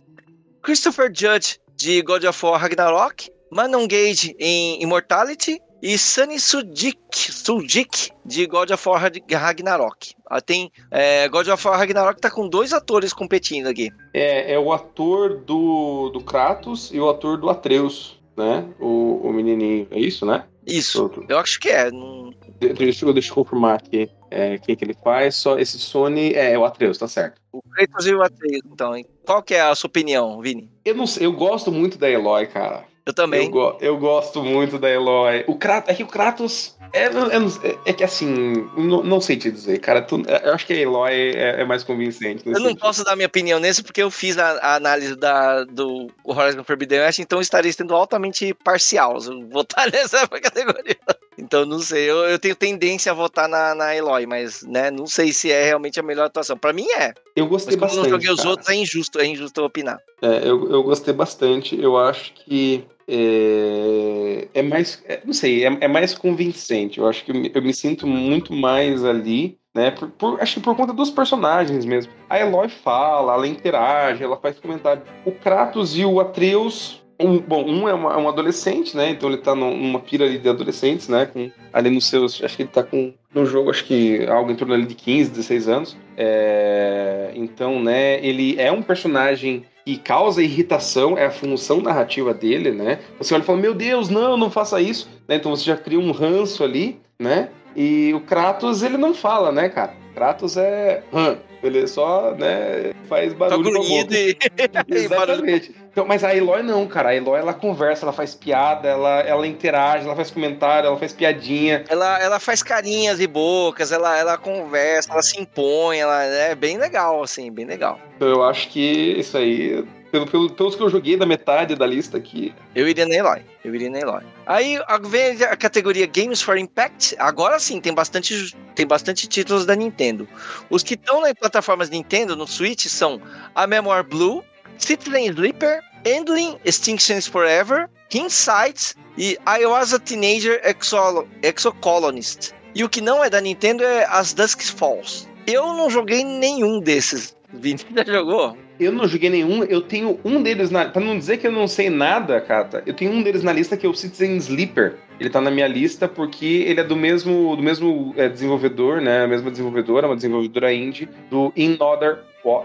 [0.63, 8.11] Christopher Judge de God of War Ragnarok, Manon Gage em Immortality e Sunny Sujik, Sujik
[8.25, 10.15] de God of War Ragnarok.
[10.27, 13.91] Ah, tem é, God of War Ragnarok tá com dois atores competindo aqui.
[14.13, 18.67] É, é o ator do, do Kratos e o ator do Atreus, né?
[18.81, 20.45] O, o menininho, é isso, né?
[20.67, 21.91] Isso, eu acho que é.
[21.91, 22.35] Não...
[22.59, 25.37] Deixa, deixa eu confirmar aqui é, quem que ele faz.
[25.37, 27.41] Só esse Sony é, é o Atreus, tá certo.
[27.53, 28.93] O Kratos e o Atreus, então.
[29.25, 30.71] Qual que é a sua opinião, Vini?
[30.85, 32.85] Eu não sei, eu gosto muito da Eloy, cara.
[33.07, 33.45] Eu também.
[33.45, 35.45] Eu, go eu gosto muito da Eloy.
[35.47, 36.75] O Kratos, é que o Kratos.
[36.93, 40.03] É, é, é que assim, não, não, sei te dizer, cara.
[40.03, 42.43] Tu, eu acho que a Eloy é, é mais convincente.
[42.45, 42.81] Eu não sentido.
[42.81, 47.01] posso dar minha opinião nesse porque eu fiz a, a análise da, do Horizon Forbidden
[47.01, 49.19] West, então estaria sendo altamente parcial.
[49.25, 50.97] Eu votar nessa categoria.
[51.39, 55.07] Então não sei, eu, eu tenho tendência a votar na, na Eloy, mas né, não
[55.07, 56.57] sei se é realmente a melhor atuação.
[56.57, 57.15] Para mim é.
[57.37, 57.97] Eu gostei mas, bastante.
[57.97, 58.41] Como eu não joguei cara.
[58.41, 60.01] os outros, é injusto, é injusto opinar.
[60.23, 61.81] É, eu, eu gostei bastante.
[61.81, 66.99] Eu acho que é, é mais, é, não sei, é, é, mais convincente.
[66.99, 69.91] Eu acho que eu, eu me sinto muito mais ali, né?
[69.93, 72.13] Por, por, acho que por conta dos personagens mesmo.
[72.29, 75.03] A Eloy fala, ela interage, ela faz comentário.
[75.25, 77.03] O Kratos e o Atreus.
[77.19, 79.11] Um, bom, um é, uma, é, um adolescente, né?
[79.11, 81.25] Então ele tá numa pira ali de adolescentes, né?
[81.27, 82.43] Com, ali nos seus.
[82.43, 83.15] Acho que ele tá com.
[83.33, 85.97] No jogo, acho que algo em torno ali de 15, 16 anos.
[86.17, 88.23] É, então, né?
[88.27, 92.99] Ele é um personagem e causa irritação, é a função narrativa dele, né?
[93.19, 95.09] Você olha e fala, meu Deus, não, não faça isso.
[95.29, 95.37] Né?
[95.37, 97.51] Então você já cria um ranço ali, né?
[97.77, 99.95] E o Kratos, ele não fala, né, cara?
[100.13, 101.05] Kratos é.
[101.13, 103.65] Hum, ele só, né, faz barulho.
[103.65, 104.37] Só grunhido e...
[104.89, 105.75] Exatamente.
[105.97, 107.09] Então, mas a Eloy não, cara.
[107.09, 111.15] A Eloy, ela conversa, ela faz piada, ela, ela interage, ela faz comentário, ela faz
[111.15, 111.87] piadinha.
[111.89, 116.77] Ela, ela faz carinhas e bocas, ela, ela conversa, ela se impõe, ela é bem
[116.77, 117.99] legal, assim, bem legal.
[118.15, 121.87] Então, eu acho que isso aí pelo, pelo, pelos que eu joguei da metade da
[121.87, 122.55] lista aqui.
[122.75, 123.41] Eu iria na Eloy.
[123.65, 124.23] Eu iria na Eloy.
[124.45, 124.79] Aí
[125.09, 127.17] vem a categoria Games for Impact.
[127.19, 130.29] Agora sim, tem bastante, tem bastante títulos da Nintendo.
[130.69, 133.19] Os que estão nas plataformas Nintendo, no Switch, são
[133.55, 134.45] a Memoir Blue,
[134.79, 142.55] Citizen Sleeper, Endling Extinctions Forever, King Sights e I Was a Teenager Exo Exocolonist.
[142.77, 145.29] E o que não é da Nintendo é as Dusk Falls.
[145.49, 147.35] Eu não joguei nenhum desses.
[147.53, 148.57] Vini já jogou?
[148.79, 150.89] Eu não joguei nenhum, eu tenho um deles na.
[150.89, 153.77] Pra não dizer que eu não sei nada, Kata, eu tenho um deles na lista
[153.77, 154.99] que é o Citizen Sleeper.
[155.19, 159.25] Ele tá na minha lista porque ele é do mesmo, do mesmo é, desenvolvedor, né?
[159.25, 162.19] A mesma desenvolvedora, uma desenvolvedora indie, do In Other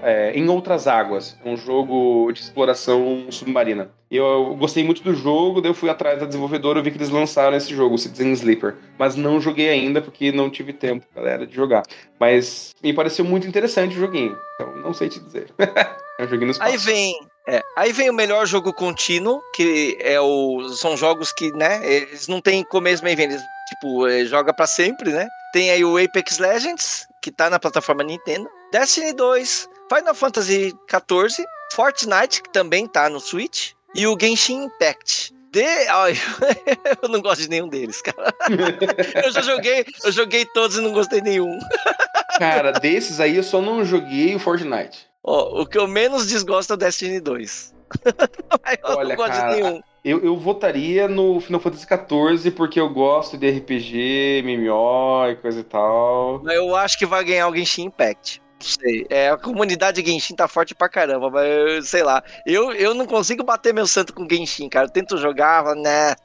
[0.04, 3.90] é, em Outras Águas, é um jogo de exploração submarina.
[4.12, 7.10] Eu gostei muito do jogo, daí eu fui atrás da desenvolvedora e vi que eles
[7.10, 8.76] lançaram esse jogo, Citizen Sleeper.
[9.00, 11.84] Mas não joguei ainda porque não tive tempo, galera, de jogar.
[12.20, 15.48] Mas me pareceu muito interessante o joguinho, então não sei te dizer.
[15.58, 16.72] é um joguinho no espaço.
[16.72, 17.16] Aí vem
[17.48, 22.28] é, aí vem o melhor jogo contínuo, que é o, são jogos que, né, eles
[22.28, 25.28] não tem começo fim, eles, tipo, é, joga para sempre, né?
[25.52, 31.46] Tem aí o Apex Legends, que tá na plataforma Nintendo, Destiny 2, Final Fantasy XIV,
[31.74, 35.34] Fortnite, que também tá no Switch, e o Genshin Impact.
[35.52, 35.66] De...
[35.90, 36.14] Ai,
[37.02, 38.34] eu não gosto de nenhum deles, cara.
[39.26, 41.60] eu já joguei, eu joguei todos e não gostei nenhum.
[42.38, 45.11] cara, desses aí eu só não joguei o Fortnite.
[45.24, 47.74] Ó, o que eu menos desgosto é o Destiny 2.
[48.84, 49.82] eu Olha, não gosto cara, de nenhum.
[50.04, 55.60] Eu, eu votaria no Final Fantasy XIV porque eu gosto de RPG, MMO e coisa
[55.60, 56.42] e tal.
[56.50, 59.06] Eu acho que vai ganhar o Genshin Impact sei.
[59.10, 62.24] É, a comunidade Genshin tá forte pra caramba, mas sei lá.
[62.46, 64.86] Eu, eu não consigo bater meu santo com Genshin, cara.
[64.86, 66.16] Eu tento jogar, né?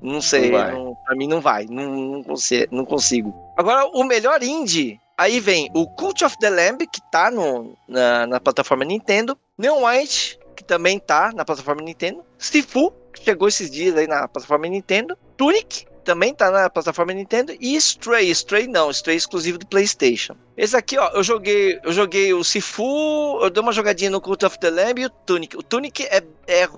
[0.00, 0.50] Não sei.
[0.50, 1.66] Não não, pra mim não vai.
[1.66, 3.34] Não, não, consigo, não consigo.
[3.56, 5.00] Agora, o melhor indie.
[5.18, 9.36] Aí vem o Cult of the Lamb, que tá no, na, na plataforma Nintendo.
[9.58, 12.24] Neon White, que também tá na plataforma Nintendo.
[12.38, 15.18] Sifu, que chegou esses dias aí na plataforma Nintendo.
[15.36, 20.36] Tunic, também tá na plataforma Nintendo e Stray, Stray não, Stray é exclusivo do PlayStation.
[20.56, 24.46] Esse aqui, ó, eu joguei, eu joguei o Sifu, eu dei uma jogadinha no Cult
[24.46, 25.56] of the Lamb e o Tunic.
[25.56, 26.68] O Tunic é, é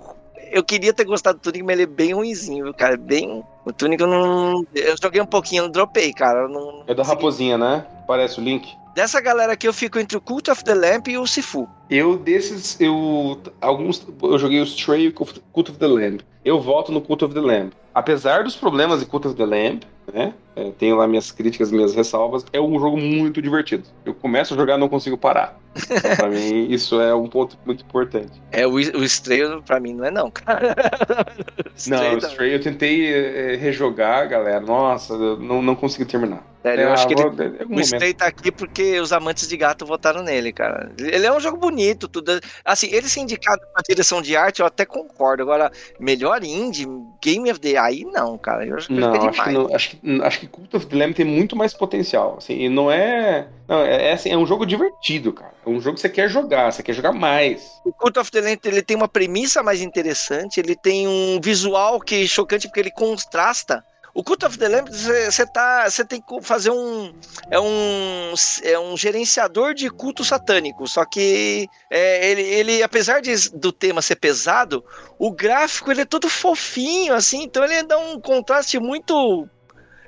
[0.51, 4.01] eu queria ter gostado do Tunic, mas ele é bem ruimzinho, cara, bem o Tunic
[4.01, 4.65] eu não.
[4.73, 6.47] Eu joguei um pouquinho, não dropei, cara.
[6.47, 6.83] Não...
[6.87, 7.85] É da raposinha, né?
[8.07, 8.67] Parece o Link.
[8.95, 11.67] Dessa galera aqui eu fico entre o Cult of the Lamp e o Sifu.
[11.89, 16.21] Eu desses, eu alguns eu joguei o Stray e o Cult of the Lamp.
[16.43, 17.73] Eu voto no Cult of the Lamp.
[17.93, 20.33] Apesar dos problemas de Cult of the Lamp, né?
[20.55, 22.45] É, tenho lá minhas críticas, minhas ressalvas.
[22.51, 23.83] É um jogo muito divertido.
[24.05, 25.57] Eu começo a jogar não consigo parar.
[26.17, 28.41] Pra mim, isso é um ponto muito importante.
[28.51, 30.75] É, o, o Stray pra mim não é não, cara.
[31.87, 34.59] não, o Stray eu tentei é, rejogar, galera.
[34.59, 36.43] Nossa, não, não consegui terminar.
[36.61, 37.23] Sério, é, eu acho que ele,
[37.69, 40.91] o Stray tá aqui porque os amantes de gato votaram nele, cara.
[40.99, 42.39] Ele é um jogo bonito, tudo.
[42.63, 45.41] Assim, ele ser indicado pra direção de arte, eu até concordo.
[45.41, 46.85] Agora, melhor indie,
[47.23, 48.65] Game of the aí não, cara.
[48.65, 51.13] Eu acho não, que acho que não, acho que acho que Cult of the Lamb
[51.13, 52.35] tem muito mais potencial.
[52.37, 53.47] Assim, e não é.
[53.67, 55.53] Não, é, é, assim, é um jogo divertido, cara.
[55.65, 57.79] É um jogo que você quer jogar, você quer jogar mais.
[57.85, 61.99] O Cult of the Lamb ele tem uma premissa mais interessante, ele tem um visual
[61.99, 63.83] que é chocante porque ele contrasta
[64.13, 67.13] o Cult of the Lamb, você tá, você tem que fazer um
[67.49, 68.33] é um
[68.63, 74.01] é um gerenciador de culto satânico, só que é, ele, ele apesar de, do tema
[74.01, 74.83] ser pesado,
[75.17, 79.47] o gráfico ele é todo fofinho assim, então ele dá um contraste muito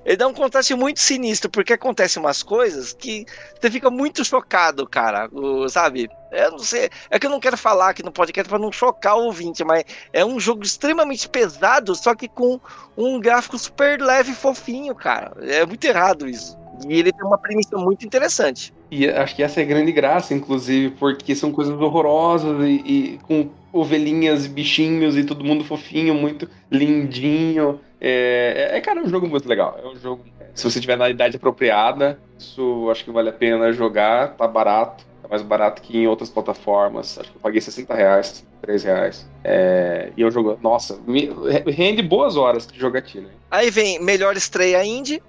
[0.05, 3.25] ele dá um contraste muito sinistro, porque acontecem umas coisas que
[3.59, 5.29] você fica muito chocado, cara.
[5.69, 6.09] Sabe?
[6.31, 6.89] Eu não sei.
[7.09, 9.83] É que eu não quero falar aqui no podcast para não chocar o ouvinte, mas
[10.11, 12.59] é um jogo extremamente pesado, só que com
[12.97, 15.33] um gráfico super leve e fofinho, cara.
[15.41, 16.57] É muito errado isso.
[16.87, 18.73] E ele tem uma premissa muito interessante.
[18.89, 23.19] E acho que essa é a grande graça, inclusive, porque são coisas horrorosas e, e
[23.23, 27.79] com ovelhinhas, bichinhos e todo mundo fofinho, muito lindinho.
[28.05, 29.79] É, é, cara, é um jogo muito legal.
[29.81, 30.25] É um jogo.
[30.53, 35.05] Se você tiver na idade apropriada, isso acho que vale a pena jogar, tá barato.
[35.21, 37.17] Tá mais barato que em outras plataformas.
[37.17, 39.29] Acho que eu paguei 60 reais, 63 reais.
[39.41, 40.59] É, e eu jogo.
[40.61, 41.29] Nossa, me,
[41.71, 43.29] rende boas horas de jogatina.
[43.49, 45.23] Aí vem melhor estreia indie.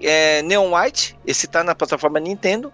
[0.00, 2.72] É, Neon White, esse tá na plataforma Nintendo.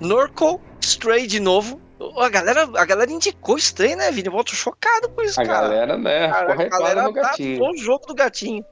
[0.00, 1.80] Norco, Stray de novo.
[2.16, 4.26] A galera, a galera indicou Stray, né, Vini?
[4.26, 5.58] Eu volto chocado com isso, a cara.
[5.58, 6.28] A galera, né?
[6.28, 7.64] Cara, a galera no gatinho.
[7.64, 8.64] o jogo do gatinho.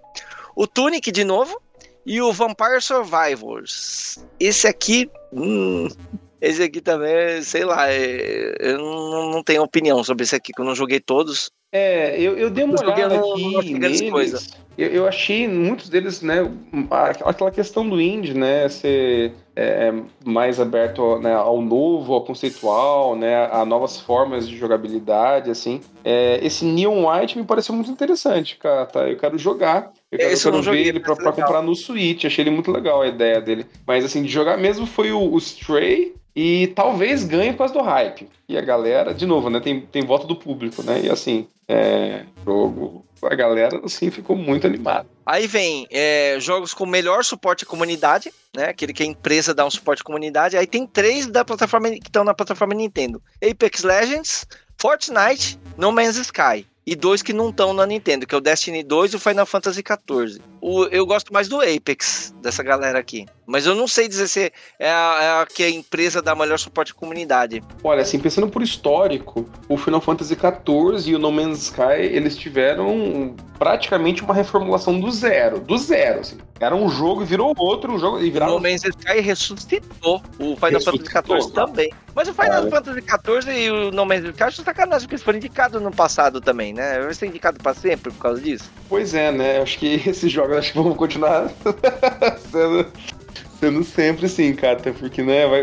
[0.55, 1.61] O Tunic de novo.
[2.05, 4.25] E o Vampire Survivors.
[4.41, 5.09] Esse aqui.
[5.33, 5.89] Hum,
[6.43, 10.65] esse aqui também, sei lá, é, eu não, tenho opinião sobre esse aqui, que eu
[10.65, 11.53] não joguei todos.
[11.71, 14.01] É, eu, eu dei uma eu olhada aqui neles,
[14.77, 16.39] eu, eu, achei muitos deles, né,
[17.25, 23.15] aquela questão do indie, né, ser é, é, mais aberto né, ao novo, ao conceitual,
[23.15, 25.81] né, a novas formas de jogabilidade, assim.
[26.05, 29.09] É, esse Neon White me pareceu muito interessante, cara, tá?
[29.09, 29.93] Eu quero jogar.
[30.11, 32.25] Eu quero, eu quero ver ele pra, pra comprar no Switch.
[32.25, 33.67] Achei ele muito legal a ideia dele.
[33.87, 37.83] Mas assim, de jogar mesmo foi o, o Stray e talvez ganhe por causa do
[37.83, 38.29] hype.
[38.49, 39.61] E a galera, de novo, né?
[39.61, 41.01] Tem, tem voto do público, né?
[41.03, 43.05] E assim, é, jogo.
[43.23, 45.07] A galera, assim, ficou muito animada.
[45.25, 48.65] Aí vem é, jogos com melhor suporte à comunidade, né?
[48.65, 50.57] Aquele que a empresa dá um suporte à comunidade.
[50.57, 54.45] Aí tem três da plataforma que estão na plataforma Nintendo: Apex Legends,
[54.77, 58.83] Fortnite, No Man's Sky e dois que não estão na Nintendo, que é o Destiny
[58.83, 60.43] 2 e o Final Fantasy XIV.
[60.61, 63.27] O, eu gosto mais do Apex, dessa galera aqui.
[63.47, 66.59] Mas eu não sei dizer se é a, é a que a empresa dá melhor
[66.59, 67.63] suporte à comunidade.
[67.83, 72.37] Olha, assim, pensando por histórico, o Final Fantasy XIV e o No Man's Sky, eles
[72.37, 75.61] tiveram praticamente uma reformulação do zero.
[75.61, 76.39] Do zero, assim.
[76.61, 78.53] Era um jogo e virou outro um jogo e virava...
[78.53, 80.23] O No Man's Sky ressuscitou.
[80.39, 81.93] O Final ressuscitou, Fantasy XIV também.
[82.15, 85.39] Mas o Final Fantasy XIV e o No Man's Sky são sacanagem, porque eles foram
[85.39, 87.01] indicados no passado também, né?
[87.01, 88.71] Vai ser indicado pra sempre por causa disso.
[88.89, 89.61] Pois é, né?
[89.61, 91.51] Acho que esses jogos acho que vão continuar
[92.51, 92.87] sendo
[93.63, 95.63] sendo sempre assim, cara, até porque, né, vai,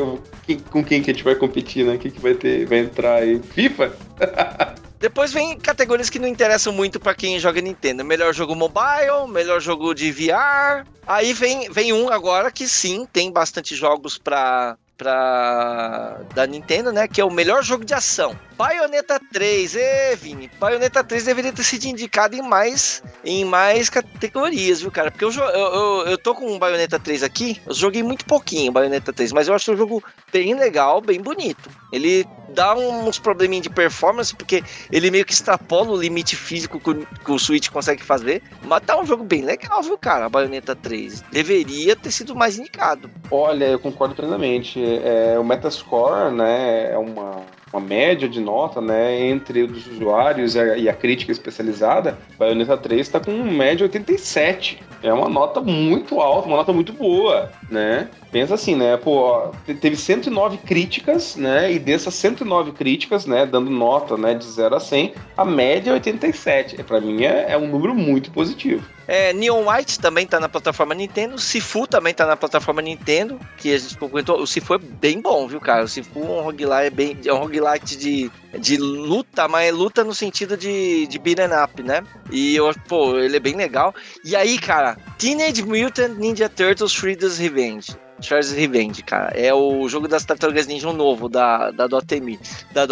[0.71, 1.97] com quem que a gente vai competir, né?
[1.97, 3.41] Quem que vai ter, vai entrar aí?
[3.41, 3.93] FIFA?
[4.97, 8.05] Depois vem categorias que não interessam muito para quem joga Nintendo.
[8.05, 10.85] Melhor jogo mobile, melhor jogo de VR.
[11.05, 17.07] Aí vem, vem um agora que sim, tem bastante jogos para pra, da Nintendo, né?
[17.07, 18.37] Que é o melhor jogo de ação.
[18.57, 20.51] Bayonetta 3, ê, Vini.
[20.59, 25.09] Bayonetta 3 deveria ter sido indicado em mais, em mais categorias, viu, cara?
[25.09, 28.73] Porque eu, eu, eu, eu tô com um Bayonetta 3 aqui, eu joguei muito pouquinho
[28.73, 31.69] Bayonetta 3, mas eu acho o jogo bem legal, bem bonito.
[31.93, 36.89] Ele dá uns probleminhas de performance, porque ele meio que extrapola o limite físico que
[36.89, 38.43] o, que o Switch consegue fazer.
[38.63, 40.25] Mas tá um jogo bem legal, viu, cara?
[40.25, 41.21] A Bayonetta 3.
[41.31, 43.09] Deveria ter sido mais indicado.
[43.31, 44.79] Olha, eu concordo plenamente.
[44.97, 50.59] É, o Metascore, né, é uma uma média de nota, né, entre os usuários e
[50.59, 54.81] a, e a crítica especializada, Bayonetta 3 está com média 87.
[55.01, 58.09] É uma nota muito alta, uma nota muito boa, né?
[58.31, 58.97] Pensa assim, né?
[58.97, 59.49] Pô,
[59.79, 61.71] teve 109 críticas, né?
[61.71, 65.93] E dessas 109 críticas, né, dando nota, né, de 0 a 100, a média é
[65.93, 66.83] 87.
[66.83, 68.83] Para mim é, é um número muito positivo.
[69.09, 71.39] É, Neon White também tá na plataforma Nintendo.
[71.39, 73.39] Sifu também tá na plataforma Nintendo.
[73.57, 74.39] Que a gente comentou.
[74.39, 75.83] O Sifu é bem bom, viu, cara?
[75.83, 79.71] O Sifu é um roguelite, é bem, é um roguelite de, de luta, mas é
[79.71, 82.03] luta no sentido de, de beat'em up, né?
[82.29, 83.95] E eu, pô, ele é bem legal.
[84.23, 87.97] E aí, cara, Teenage Mutant Ninja Turtles Shredder's Revenge.
[88.21, 89.31] Shredder's Revenge, cara.
[89.35, 92.37] É o jogo das Tartarugas Ninja novo da, da Dotemu.
[92.73, 92.85] Da.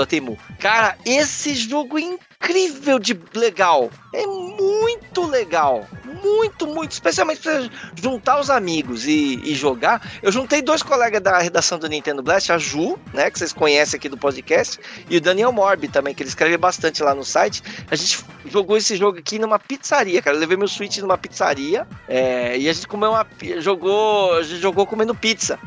[0.59, 3.89] Cara, esse jogo é incrível de legal.
[4.13, 5.85] É muito legal.
[6.23, 6.91] Muito, muito.
[6.91, 7.69] Especialmente pra
[8.01, 10.01] juntar os amigos e, e, jogar.
[10.21, 13.29] Eu juntei dois colegas da redação do Nintendo Blast, a Ju, né?
[13.29, 17.03] Que vocês conhecem aqui do podcast, e o Daniel Morbi também, que ele escreve bastante
[17.03, 17.61] lá no site.
[17.91, 20.35] A gente jogou esse jogo aqui numa pizzaria, cara.
[20.35, 23.25] Eu levei meu Switch numa pizzaria é, e a gente comeu uma.
[23.59, 24.33] Jogou.
[24.33, 25.59] A gente jogou comendo pizza.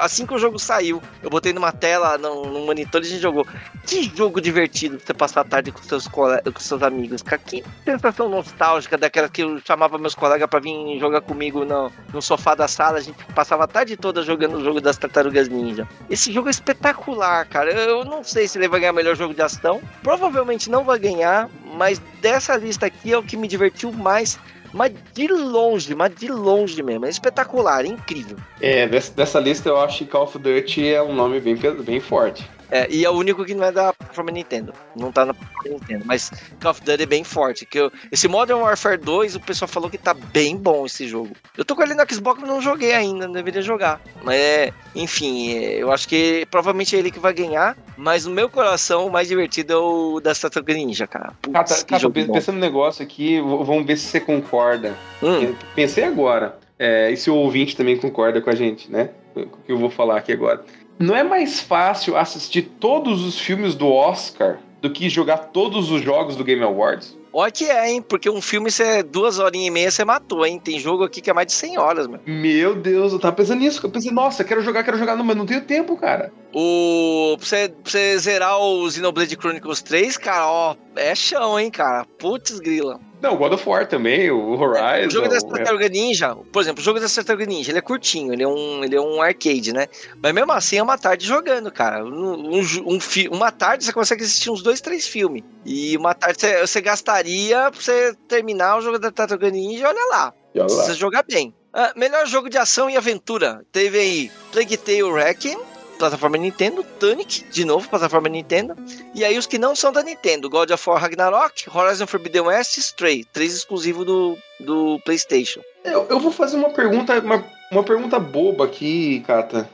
[0.00, 3.22] Assim que o jogo saiu, eu botei numa tela, no, no monitor e a gente
[3.22, 3.46] jogou.
[3.86, 7.22] Que jogo divertido você passar a tarde com seus com seus amigos.
[7.22, 11.92] Cara, que sensação nostálgica daquela que eu chamava meus colegas para vir jogar comigo no,
[12.12, 12.98] no sofá da sala.
[12.98, 15.86] A gente passava a tarde toda jogando o jogo das Tartarugas Ninja.
[16.08, 17.72] Esse jogo é espetacular, cara.
[17.72, 19.80] Eu não sei se ele vai ganhar melhor jogo de ação.
[20.02, 24.38] Provavelmente não vai ganhar, mas dessa lista aqui é o que me divertiu mais
[24.72, 27.06] mas de longe, mas de longe mesmo.
[27.06, 28.36] É espetacular, é incrível.
[28.60, 32.46] É, dessa lista eu acho que Call of Duty é um nome bem, bem forte.
[32.70, 34.72] É, e é o único que não é da plataforma Nintendo.
[34.94, 36.04] Não tá na plataforma Nintendo.
[36.06, 37.66] Mas Call of Duty é bem forte.
[37.66, 41.36] Que eu, esse Modern Warfare 2, o pessoal falou que tá bem bom esse jogo.
[41.56, 44.00] Eu tô com ele no Xbox, mas não joguei ainda, não deveria jogar.
[44.22, 47.76] Mas é, enfim, é, eu acho que provavelmente é ele que vai ganhar.
[47.96, 51.32] Mas no meu coração, o mais divertido é o da Tartaruga Ninja, cara.
[51.42, 54.94] Putz, Cata, Cata, pensando no negócio aqui, vamos ver se você concorda.
[55.22, 55.54] Hum.
[55.74, 56.58] Pensei agora.
[56.78, 59.10] É, e se o ouvinte também concorda com a gente, né?
[59.34, 60.62] O que eu vou falar aqui agora.
[60.98, 66.02] Não é mais fácil assistir todos os filmes do Oscar do que jogar todos os
[66.02, 67.16] jogos do Game Awards?
[67.32, 68.00] Olha que é, hein?
[68.00, 70.58] Porque um filme, você duas horinhas e meia, você matou, hein?
[70.58, 72.18] Tem jogo aqui que é mais de 100 horas, meu.
[72.24, 73.84] Meu Deus, eu tava pensando nisso.
[73.84, 76.32] Eu pensei, nossa, quero jogar, quero jogar, não, mas não tenho tempo, cara.
[76.54, 77.36] O.
[77.36, 82.06] Pra você, pra você zerar o Xenoblade Chronicles 3, cara, ó, é chão, hein, cara.
[82.18, 82.98] Putz, grila.
[83.20, 85.08] Não, God of War também, o Horizon.
[85.08, 88.32] O jogo da Tartaruga Ninja, por exemplo, o jogo da Tartaruga Ninja, ele é curtinho,
[88.32, 89.86] ele é um, ele é um arcade, né?
[90.22, 92.04] Mas mesmo assim é uma tarde jogando, cara.
[92.04, 92.98] Um, um, um
[93.34, 95.42] uma tarde você consegue assistir uns dois, três filmes.
[95.64, 100.06] E uma tarde você, você gastaria pra você terminar o jogo da Tartaruga Ninja, olha
[100.10, 100.34] lá.
[100.54, 100.68] Olha lá.
[100.68, 101.54] Você jogar bem.
[101.74, 103.64] Uh, melhor jogo de ação e aventura.
[103.70, 105.58] Teve aí Plague Tale Requiem,
[105.96, 108.74] plataforma Nintendo, Tunic, de novo, plataforma Nintendo.
[109.14, 112.76] E aí os que não são da Nintendo, God of War Ragnarok, Horizon Forbidden West,
[112.78, 115.60] Stray, três exclusivo do, do PlayStation.
[115.84, 119.68] Eu, eu vou fazer uma pergunta, uma, uma pergunta boba aqui, Kata.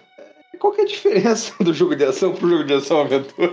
[0.58, 3.52] Qual que é a diferença do jogo de ação pro jogo de ação aventura?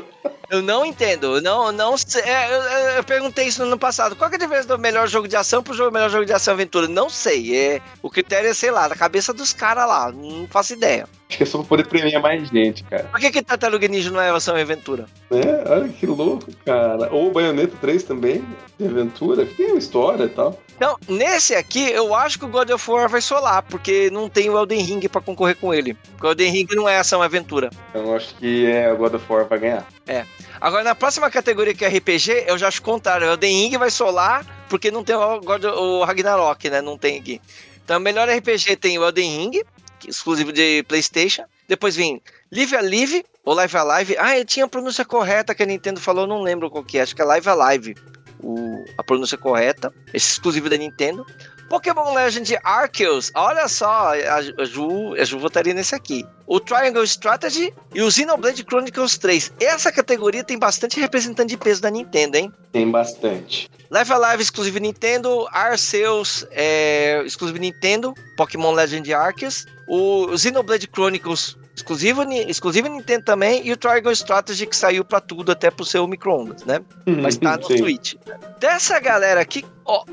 [0.49, 2.23] Eu não entendo, eu não, não sei.
[2.23, 2.61] É, eu,
[2.97, 4.15] eu, perguntei isso no ano passado.
[4.15, 6.33] Qual que é a diferença do melhor jogo de ação pro jogo, melhor jogo de
[6.33, 6.87] ação aventura?
[6.87, 7.55] Não sei.
[7.55, 10.11] É, o critério é, sei lá, da cabeça dos caras lá.
[10.11, 11.07] Não faço ideia.
[11.29, 13.03] Acho que é só pra poder premiar mais gente, cara.
[13.03, 15.05] Por que, que Tartaruga Ninja não é ação e aventura?
[15.29, 17.13] É, olha que louco, cara.
[17.13, 18.43] Ou o Bayonetta 3 também,
[18.79, 20.59] de aventura, que tem uma história e tal.
[20.75, 24.49] Então, nesse aqui, eu acho que o God of War vai solar, porque não tem
[24.49, 25.93] o Elden Ring pra concorrer com ele.
[25.93, 27.69] Porque o Elden Ring não é ação e aventura.
[27.93, 29.85] Eu acho que é, o God of War vai ganhar.
[30.09, 30.25] É.
[30.59, 33.27] Agora, na próxima categoria que é RPG, eu já acho o contrário.
[33.27, 36.81] O Elden Ring vai solar, porque não tem o, o Ragnarok, né?
[36.81, 37.39] Não tem aqui.
[37.85, 39.61] Então, melhor RPG tem o Elden Ring,
[40.07, 41.43] exclusivo de PlayStation.
[41.67, 42.19] Depois vem
[42.51, 44.17] Live Alive, ou Live Alive.
[44.17, 47.01] Ah, eu tinha a pronúncia correta que a Nintendo falou, não lembro qual que é.
[47.03, 47.95] Acho que é Live Alive.
[48.41, 49.93] O, a pronúncia correta.
[50.11, 51.23] Esse exclusivo da Nintendo.
[51.69, 56.25] Pokémon Legend Arceus, olha só, a Ju, a Ju votaria nesse aqui.
[56.47, 59.53] O Triangle Strategy e o Xenoblade Chronicles 3.
[59.61, 62.51] Essa categoria tem bastante representante de peso da Nintendo, hein?
[62.71, 63.69] Tem bastante.
[63.91, 72.23] Live Alive exclusivo Nintendo, Arceus é, exclusivo Nintendo, Pokémon Legend Arceus, o Xenoblade Chronicles exclusivo,
[72.31, 76.63] exclusivo Nintendo também, e o Triangle Strategy que saiu para tudo, até pro seu micro-ondas,
[76.63, 76.79] né?
[77.07, 77.77] Uhum, Mas tá no Sim.
[77.77, 78.15] Switch.
[78.59, 80.03] Dessa galera aqui, ó,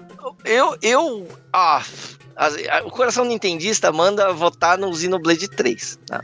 [0.44, 1.82] eu, eu, ah,
[2.84, 6.20] o coração nintendista manda votar no Xenoblade 3, tá?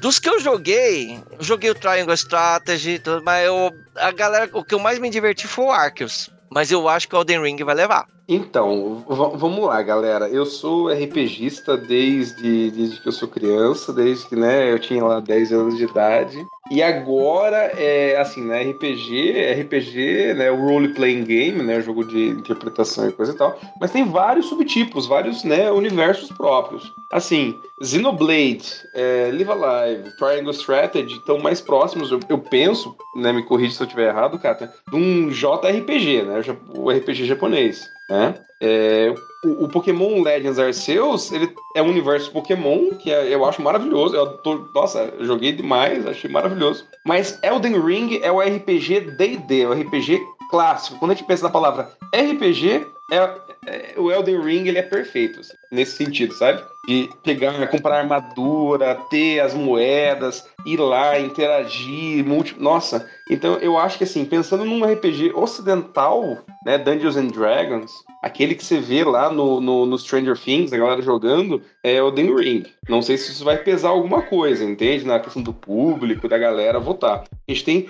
[0.00, 4.74] Dos que eu joguei, eu joguei o Triangle Strategy, mas eu, a galera, o que
[4.74, 6.30] eu mais me diverti foi o Arceus.
[6.50, 8.06] Mas eu acho que o Elden Ring vai levar.
[8.28, 10.28] Então, vamos lá, galera.
[10.28, 15.18] Eu sou RPGista desde, desde que eu sou criança, desde que né, eu tinha lá
[15.18, 16.46] 10 anos de idade.
[16.70, 22.28] E agora, é assim, né, RPG, RPG, né, o role playing game, né, jogo de
[22.28, 26.92] interpretação e coisa e tal, mas tem vários subtipos, vários, né, universos próprios.
[27.10, 33.44] Assim, Xenoblade, é, Live Alive, Triangle Strategy estão mais próximos, eu, eu, penso, né, me
[33.44, 36.42] corrija se eu estiver errado, Kata, de um JRPG, né,
[36.74, 38.34] o RPG japonês né?
[38.60, 43.62] É, o, o, Pokémon Legends Arceus, ele é um universo Pokémon que é, eu acho
[43.62, 44.16] maravilhoso.
[44.16, 46.84] Eu tô, nossa, joguei demais, achei maravilhoso.
[47.04, 50.98] Mas Elden Ring é o RPG D&D, é o RPG clássico.
[50.98, 53.47] Quando a gente pensa na palavra RPG, é, é,
[53.96, 56.62] o Elden Ring ele é perfeito, assim, nesse sentido, sabe?
[56.86, 62.54] De pegar, comprar armadura, ter as moedas, ir lá, interagir, multi...
[62.58, 67.92] Nossa, então eu acho que assim, pensando num RPG ocidental, né, Dungeons and Dragons,
[68.22, 72.08] aquele que você vê lá no, no, no Stranger Things, a galera jogando, é o
[72.08, 72.62] Elden Ring.
[72.88, 75.06] Não sei se isso vai pesar alguma coisa, entende?
[75.06, 77.24] Na questão do público, da galera votar.
[77.48, 77.86] A gente tem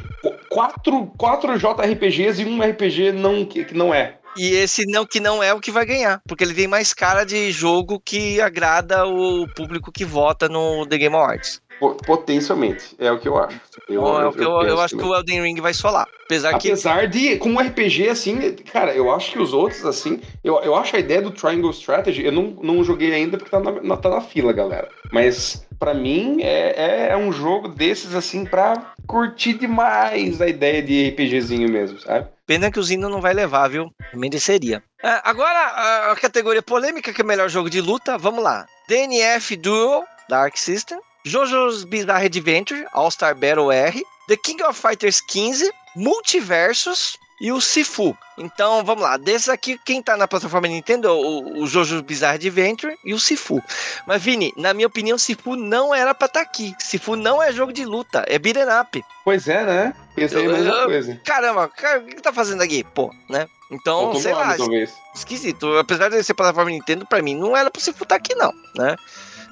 [0.49, 4.18] quatro, quatro JRPGs e um RPG não, que, que não é.
[4.39, 7.24] E esse não que não é o que vai ganhar, porque ele tem mais cara
[7.24, 11.61] de jogo que agrada o público que vota no The Game Awards.
[12.05, 13.61] Potencialmente, é o que eu acho.
[13.89, 16.07] Eu, eu, eu, eu, eu acho que o Elden Ring vai solar.
[16.24, 17.07] Apesar, Apesar que...
[17.07, 20.97] de, com um RPG assim, cara, eu acho que os outros, assim, eu, eu acho
[20.97, 24.20] a ideia do Triangle Strategy, eu não, não joguei ainda porque tá na, tá na
[24.20, 24.89] fila, galera.
[25.12, 30.82] Mas para mim é, é, é, um jogo desses, assim, pra curtir demais a ideia
[30.82, 32.26] de RPGzinho mesmo, sabe?
[32.49, 33.93] Pena que o Zino não vai levar, viu?
[34.15, 34.83] Mereceria.
[35.03, 38.67] É, agora, a, categoria polêmica, que é o melhor jogo de luta, vamos lá.
[38.89, 40.99] DNF Duel, Dark System.
[41.27, 48.17] JoJo's Bizarre Adventure, All-Star Battle R, The King of Fighters 15, Multiversos e o Sifu.
[48.39, 49.16] Então, vamos lá.
[49.16, 53.62] Desses aqui, quem tá na plataforma Nintendo, o, o Jojo's Bizarre Adventure e o Sifu.
[54.07, 56.74] Mas, Vini, na minha opinião, Sifu não era pra estar tá aqui.
[56.78, 59.05] Sifu não é jogo de luta, é beat'em up.
[59.24, 59.95] Pois é, né?
[60.14, 61.20] Pensei a mesma coisa.
[61.24, 62.84] Caramba, cara, o que tá fazendo aqui?
[62.95, 63.47] Pô, né?
[63.70, 64.93] Então, sei lá, talvez.
[65.14, 65.76] esquisito.
[65.76, 68.53] Apesar de ser plataforma Nintendo, pra mim, não era pro Sifu estar tá aqui, não,
[68.74, 68.97] né?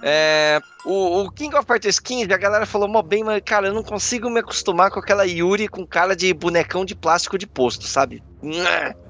[0.03, 3.75] É, o, o, King of Fighters 15, a galera falou mó bem, mas cara, eu
[3.75, 7.87] não consigo me acostumar com aquela Yuri com cara de bonecão de plástico de posto,
[7.87, 8.23] sabe?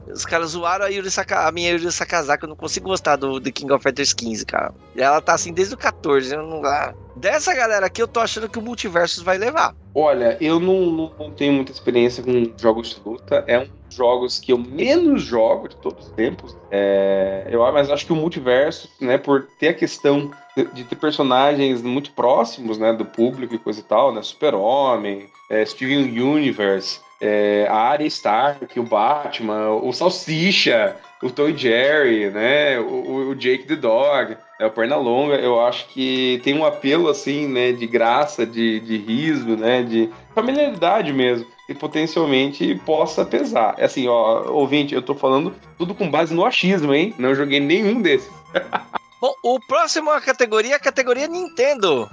[0.06, 3.40] Os caras zoaram a, Yuri Saka, a minha Yuri Sakazaki, eu não consigo gostar do,
[3.40, 4.72] do King of Fighters 15, cara.
[4.96, 8.46] Ela tá assim desde o 14, eu não, ah, Dessa galera aqui, eu tô achando
[8.46, 9.74] que o Multiversus vai levar.
[9.94, 13.42] Olha, eu não, não, não tenho muita experiência com jogos de luta.
[13.46, 16.54] É um dos jogos que eu menos jogo de todos os tempos.
[16.70, 20.96] É, eu, mas acho que o Multiverso, né, por ter a questão de, de ter
[20.96, 27.00] personagens muito próximos, né, do público e coisa e tal, né, Super-Homem, é, Steven Universe,
[27.18, 33.66] é, a Arya Stark, o Batman, o Salsicha, o Toy Jerry, né, o, o Jake
[33.66, 38.46] the Dog, é o Pernalonga, eu acho que tem um apelo assim, né, de graça,
[38.46, 43.74] de, de riso, né, de familiaridade mesmo, e potencialmente possa pesar.
[43.76, 47.14] É assim, ó, ouvinte, eu tô falando tudo com base no achismo, hein?
[47.18, 48.30] Não joguei nenhum desses.
[49.20, 52.08] Bom, o próximo a categoria é a categoria Nintendo.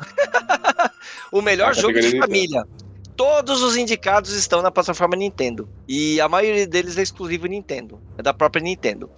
[1.31, 2.65] o melhor jogo de família.
[3.15, 5.69] Todos os indicados estão na plataforma Nintendo.
[5.87, 8.01] E a maioria deles é exclusivo Nintendo.
[8.17, 9.11] É da própria Nintendo.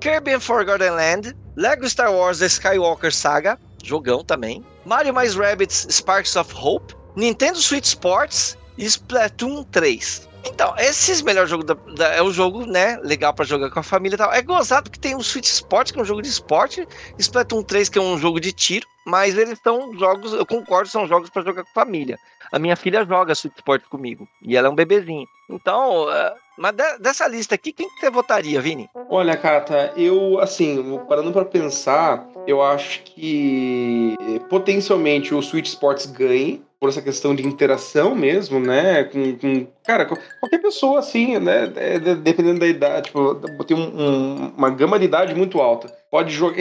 [0.00, 4.64] Kirby and Forgotten Land, Lego Star Wars The Skywalker Saga, jogão também.
[4.84, 10.28] Mario mais Rabbids Sparks of Hope, Nintendo Switch Sports e Splatoon 3.
[10.44, 13.82] Então, esses melhores jogos da, da, é um jogo, né, legal para jogar com a
[13.82, 14.32] família e tal.
[14.32, 16.86] É gozado que tem o Switch Sports, que é um jogo de esporte,
[17.18, 21.08] Splatoon 3, que é um jogo de tiro, mas eles são jogos, eu concordo, são
[21.08, 22.18] jogos para jogar com família.
[22.52, 25.26] A minha filha joga Switch Sports comigo, e ela é um bebezinho.
[25.50, 28.90] Então, uh, mas de, dessa lista aqui, quem que você votaria, Vini?
[29.08, 34.16] Olha, Cata, eu, assim, parando para pensar, eu acho que
[34.48, 39.04] potencialmente o Switch Sports ganhe, por essa questão de interação mesmo, né?
[39.04, 41.72] Com, com cara, qualquer pessoa assim, né?
[41.76, 45.88] É, dependendo da idade, tipo, tem um, um, uma gama de idade muito alta.
[46.10, 46.56] Pode jogar,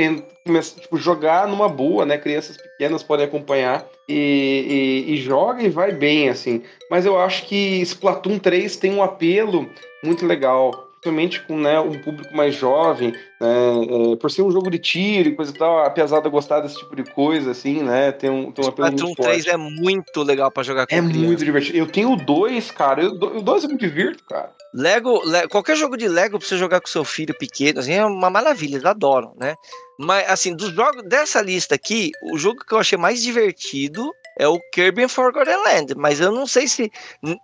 [0.80, 2.18] tipo, jogar numa boa, né?
[2.18, 6.64] Crianças pequenas podem acompanhar e, e, e joga e vai bem, assim.
[6.90, 9.70] Mas eu acho que Splatoon 3 tem um apelo
[10.04, 14.70] muito legal principalmente com né, um público mais jovem, né, é, por ser um jogo
[14.70, 18.12] de tiro e coisa e tal, apesar de gostar desse tipo de coisa, assim, né,
[18.12, 19.44] tem um, tem um apelo muito forte.
[19.44, 21.20] 3 é muito legal para jogar com É criança.
[21.20, 21.78] muito divertido.
[21.78, 24.52] Eu tenho o 2, cara, eu, o 2 eu me divirto, cara.
[24.74, 28.06] Lego, Lego, qualquer jogo de Lego pra você jogar com seu filho pequeno, assim, é
[28.06, 29.56] uma maravilha, eles adoram, né?
[30.00, 34.48] Mas, assim, dos jogos dessa lista aqui, o jogo que eu achei mais divertido é
[34.48, 36.92] o Kirby Forgotten Land, mas eu não sei se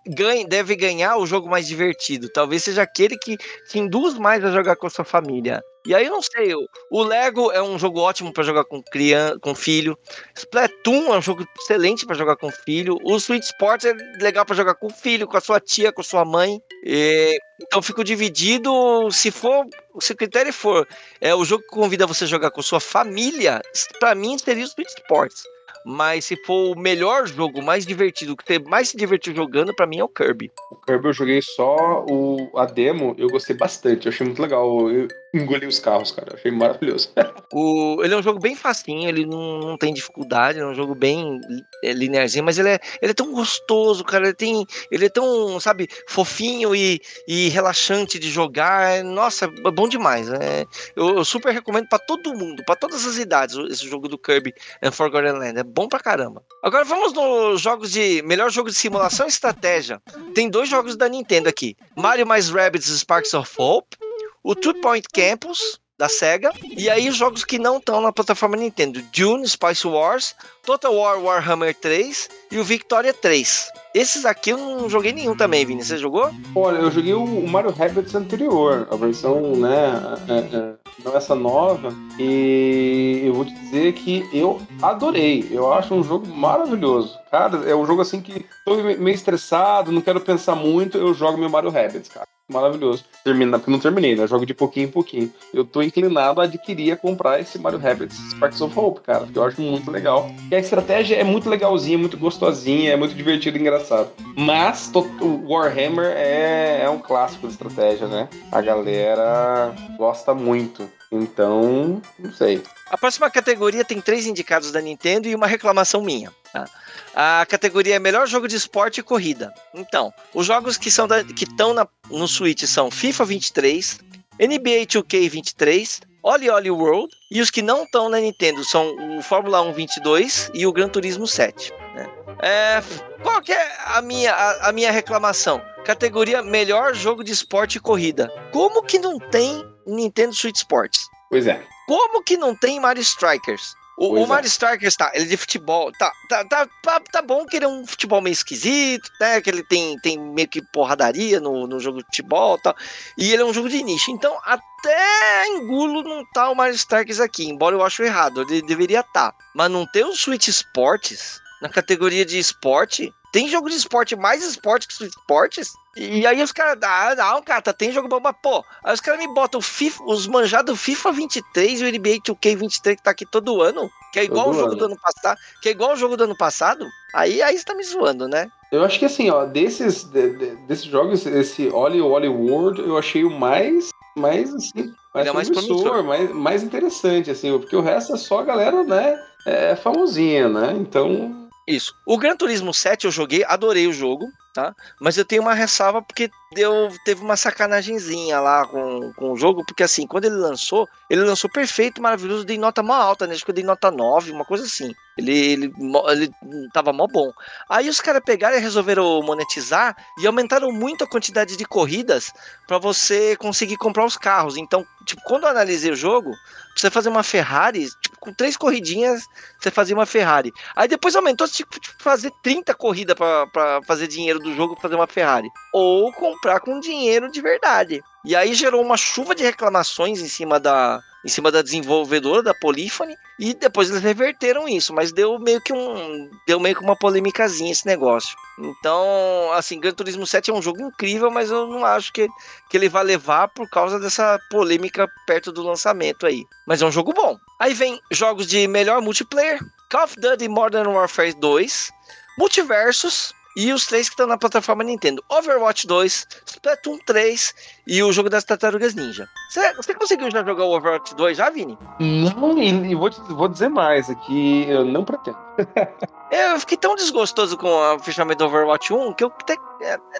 [0.07, 2.29] ganha, deve ganhar o jogo mais divertido.
[2.29, 5.61] Talvez seja aquele que te induz mais a jogar com a sua família.
[5.85, 6.53] E aí eu não sei,
[6.89, 9.97] o Lego é um jogo ótimo para jogar com criança, com filho.
[10.33, 12.97] Splatoon é um jogo excelente para jogar com filho.
[13.03, 16.03] O Switch Sports é legal para jogar com filho, com a sua tia, com a
[16.03, 16.57] sua mãe.
[16.85, 18.71] E, então fico dividido.
[19.11, 19.65] Se for,
[19.99, 20.87] se o critério for
[21.19, 23.61] é o jogo que convida você a jogar com sua família,
[23.99, 25.43] para mim seria o Switch Sports.
[25.86, 29.88] Mas se for o melhor jogo, mais divertido, que você mais se divertiu jogando, para
[29.88, 30.51] mim é o Kirby.
[30.71, 34.89] O Kirby eu joguei só o, a demo, eu gostei bastante, eu achei muito legal.
[34.89, 37.11] Eu engoli os carros, cara, achei maravilhoso.
[37.51, 40.93] o, ele é um jogo bem facinho, ele não, não tem dificuldade, é um jogo
[40.93, 41.41] bem
[41.84, 44.25] é, linearzinho, mas ele é, ele é tão gostoso, cara.
[44.25, 49.03] Ele, tem, ele é tão, sabe, fofinho e, e relaxante de jogar.
[49.03, 50.29] Nossa, é bom demais.
[50.29, 50.65] É,
[50.95, 54.53] eu, eu super recomendo para todo mundo, para todas as idades, esse jogo do Kirby
[54.81, 55.59] and Forgotten Land.
[55.59, 56.43] É bom pra caramba.
[56.61, 58.21] Agora vamos nos jogos de.
[58.23, 60.01] Melhor jogo de simulação e estratégia.
[60.34, 63.97] Tem dois jogos da Nintendo aqui: Mario mais Rabbids Sparks of Hope,
[64.43, 66.51] o Two Point Campus da SEGA.
[66.75, 70.35] E aí os jogos que não estão na plataforma Nintendo: Dune, Spice Wars,
[70.65, 73.71] Total War Warhammer 3 e o Victoria 3.
[73.93, 75.83] Esses aqui eu não joguei nenhum também, Vini.
[75.83, 76.31] Você jogou?
[76.55, 80.73] Olha, eu joguei o Mario Rabbids anterior, a versão, né, é, é,
[81.05, 81.93] não essa nova.
[82.19, 85.47] E eu vou te dizer que eu adorei.
[85.51, 87.19] Eu acho um jogo maravilhoso.
[87.29, 91.37] Cara, é um jogo assim que tô meio estressado, não quero pensar muito, eu jogo
[91.37, 93.05] meu Mario Rabbids, cara maravilhoso.
[93.23, 94.27] Termina, porque não terminei, né?
[94.27, 95.31] Jogo de pouquinho em pouquinho.
[95.53, 99.37] Eu tô inclinado a adquirir, a comprar esse Mario Rabbids Sparks of Hope, cara, porque
[99.37, 100.29] eu acho muito legal.
[100.51, 104.11] E a estratégia é muito legalzinha, muito gostosinha, é muito divertido e engraçado.
[104.35, 104.91] Mas
[105.21, 108.27] o Warhammer é, é um clássico de estratégia, né?
[108.51, 110.89] A galera gosta muito.
[111.14, 112.64] Então, não sei.
[112.89, 116.32] A próxima categoria tem três indicados da Nintendo e uma reclamação minha.
[116.51, 116.66] Tá?
[117.14, 119.53] A categoria é melhor jogo de esporte e corrida.
[119.76, 121.76] Então, os jogos que são da, que estão
[122.09, 123.99] no Switch são FIFA 23,
[124.39, 129.22] NBA 2K 23, Oli Oli World e os que não estão na Nintendo são o
[129.22, 131.72] Fórmula 1 22 e o Gran Turismo 7.
[131.93, 132.09] Né?
[132.41, 132.82] É,
[133.22, 135.61] qual que é a minha, a, a minha reclamação?
[135.86, 138.32] Categoria melhor jogo de esporte e corrida.
[138.51, 141.07] Como que não tem Nintendo Switch Sports?
[141.29, 141.63] Pois é.
[141.88, 143.75] Como que não tem Mario Strikers?
[143.95, 147.45] O, o Mario Strikers, tá, ele é de futebol, tá, tá, tá, tá, tá bom
[147.45, 151.39] que ele é um futebol meio esquisito, né, que ele tem, tem meio que porradaria
[151.39, 152.75] no, no jogo de futebol e tal,
[153.15, 157.19] e ele é um jogo de nicho, então até engulo não tá o Mario Strikers
[157.19, 159.38] aqui, embora eu acho errado, ele deveria estar, tá.
[159.53, 164.43] mas não ter o Switch Sports na categoria de esporte, tem jogo de esporte mais
[164.43, 165.72] esporte que esportes?
[165.95, 168.99] E aí os caras, ah, não, cara, tá, tem jogo bom, mas pô, aí os
[168.99, 173.11] caras me botam FIFA, os manjados FIFA 23 e o NBA 2K 23 que tá
[173.11, 174.78] aqui todo ano, que é igual todo o jogo ano.
[174.78, 176.86] do ano passado, que é igual o jogo do ano passado,
[177.16, 178.51] aí, aí você tá me zoando, né?
[178.70, 182.97] Eu acho que assim, ó, desses, de, de, desses jogos, esse Oli Oli World, eu
[182.97, 187.82] achei o mais, mais assim, mais, é mais promissor, mais, mais interessante, assim, porque o
[187.82, 191.95] resto é só a galera, né, é famosinha, né, então isso.
[192.05, 194.76] O Gran Turismo 7 eu joguei, adorei o jogo, tá?
[194.99, 199.66] Mas eu tenho uma ressalva porque deu, teve uma sacanagemzinha lá com, com o jogo,
[199.66, 203.34] porque assim, quando ele lançou, ele lançou perfeito, maravilhoso, dei nota mó alta, né?
[203.34, 204.93] Acho que eu dei nota 9, uma coisa assim.
[205.18, 205.74] Ele, ele,
[206.09, 206.32] ele
[206.74, 207.32] tava mó bom.
[207.70, 212.32] Aí os caras pegaram e resolveram monetizar e aumentaram muito a quantidade de corridas
[212.68, 214.57] para você conseguir comprar os carros.
[214.57, 216.32] Então, tipo, quando eu analisei o jogo,
[216.76, 219.24] você fazer uma Ferrari, tipo, com três corridinhas,
[219.60, 220.51] você fazia uma Ferrari.
[220.76, 225.08] Aí depois aumentou, tipo, tipo fazer 30 corridas para fazer dinheiro do jogo fazer uma
[225.08, 225.49] Ferrari.
[225.74, 228.01] Ou comprar com dinheiro de verdade.
[228.26, 232.53] E aí gerou uma chuva de reclamações em cima da, em cima da desenvolvedora da
[232.53, 236.95] Polyphony e depois eles reverteram isso, mas deu meio que um deu meio que uma
[236.95, 238.34] polêmicazinha esse negócio.
[238.59, 242.30] Então, assim, Gran Turismo 7 é um jogo incrível, mas eu não acho que,
[242.69, 246.45] que ele vai levar por causa dessa polêmica perto do lançamento aí.
[246.65, 247.38] Mas é um jogo bom.
[247.59, 249.59] Aí vem jogos de melhor multiplayer,
[249.89, 251.91] Call of Duty Modern Warfare 2,
[252.38, 257.56] Multiversus, e os três que estão na plataforma Nintendo: Overwatch 2, Splatoon 3
[257.88, 259.28] e o jogo das Tartarugas Ninja.
[259.76, 261.78] Você conseguiu já jogar o Overwatch 2 já, Vini?
[261.99, 265.38] Não, e vou, vou dizer mais aqui, eu não pretendo.
[266.32, 269.56] eu fiquei tão desgostoso com o fechamento do Overwatch 1 que eu até,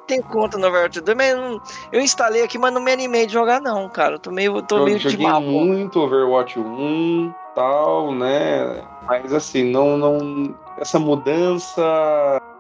[0.06, 1.62] tenho conta no Overwatch 2, mas eu,
[1.92, 4.16] eu, instalei aqui, mas não me animei de jogar, não, cara.
[4.16, 5.42] Eu tô meio, tô eu meio de mal.
[5.42, 8.84] muito Overwatch 1 tal, né?
[9.08, 10.56] Mas assim, não, não.
[10.78, 11.82] Essa mudança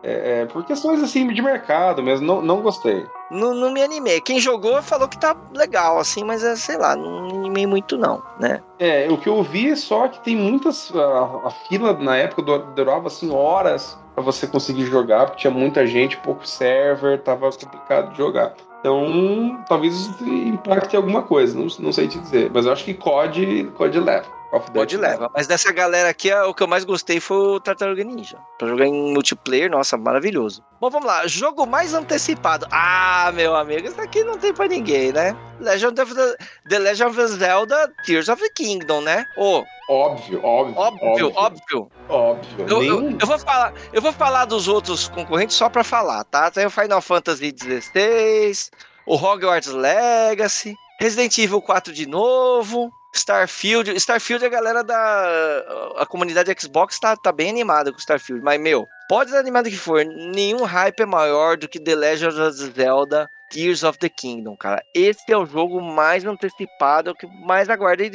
[0.03, 3.05] é, é, por questões assim de mercado mesmo, não, não gostei.
[3.31, 4.19] Não, não me animei.
[4.19, 7.97] Quem jogou falou que tá legal, assim, mas é, sei lá, não me animei muito,
[7.97, 8.61] não, né?
[8.77, 10.93] É, o que eu vi é só que tem muitas.
[10.93, 12.41] A, a fila na época
[12.75, 18.11] durava assim horas para você conseguir jogar, porque tinha muita gente, pouco server, tava complicado
[18.11, 18.53] de jogar.
[18.79, 22.51] Então, talvez impacte alguma coisa, não, não sei te dizer.
[22.53, 24.27] Mas eu acho que COD, COD leva.
[24.59, 25.31] Pode leva.
[25.33, 28.37] Mas dessa galera aqui, o que eu mais gostei foi o Tartaruga Ninja.
[28.59, 30.63] Pra jogar em multiplayer, nossa, maravilhoso.
[30.79, 31.25] Bom, vamos lá.
[31.25, 32.67] Jogo mais antecipado.
[32.71, 35.35] Ah, meu amigo, isso aqui não tem pra ninguém, né?
[35.59, 36.37] Legend of the,
[36.69, 39.25] the Legend of Zelda Tears of the Kingdom, né?
[39.37, 40.77] Oh, Óbvio, óbvio.
[40.77, 41.91] Óbvio, óbvio.
[42.07, 42.65] Óbvio.
[42.69, 46.49] Eu, eu, eu, vou falar, eu vou falar dos outros concorrentes só pra falar, tá?
[46.49, 48.71] Tem o Final Fantasy XVI,
[49.05, 56.53] o Hogwarts Legacy, Resident Evil 4 de novo, Starfield, Starfield a galera da a comunidade
[56.59, 60.63] Xbox tá, tá bem animada com Starfield, mas meu, pode ser animado que for, nenhum
[60.63, 64.81] hype é maior do que The Legend of Zelda Tears of the Kingdom, cara.
[64.95, 68.11] Esse é o jogo mais antecipado, é o que mais aguardei.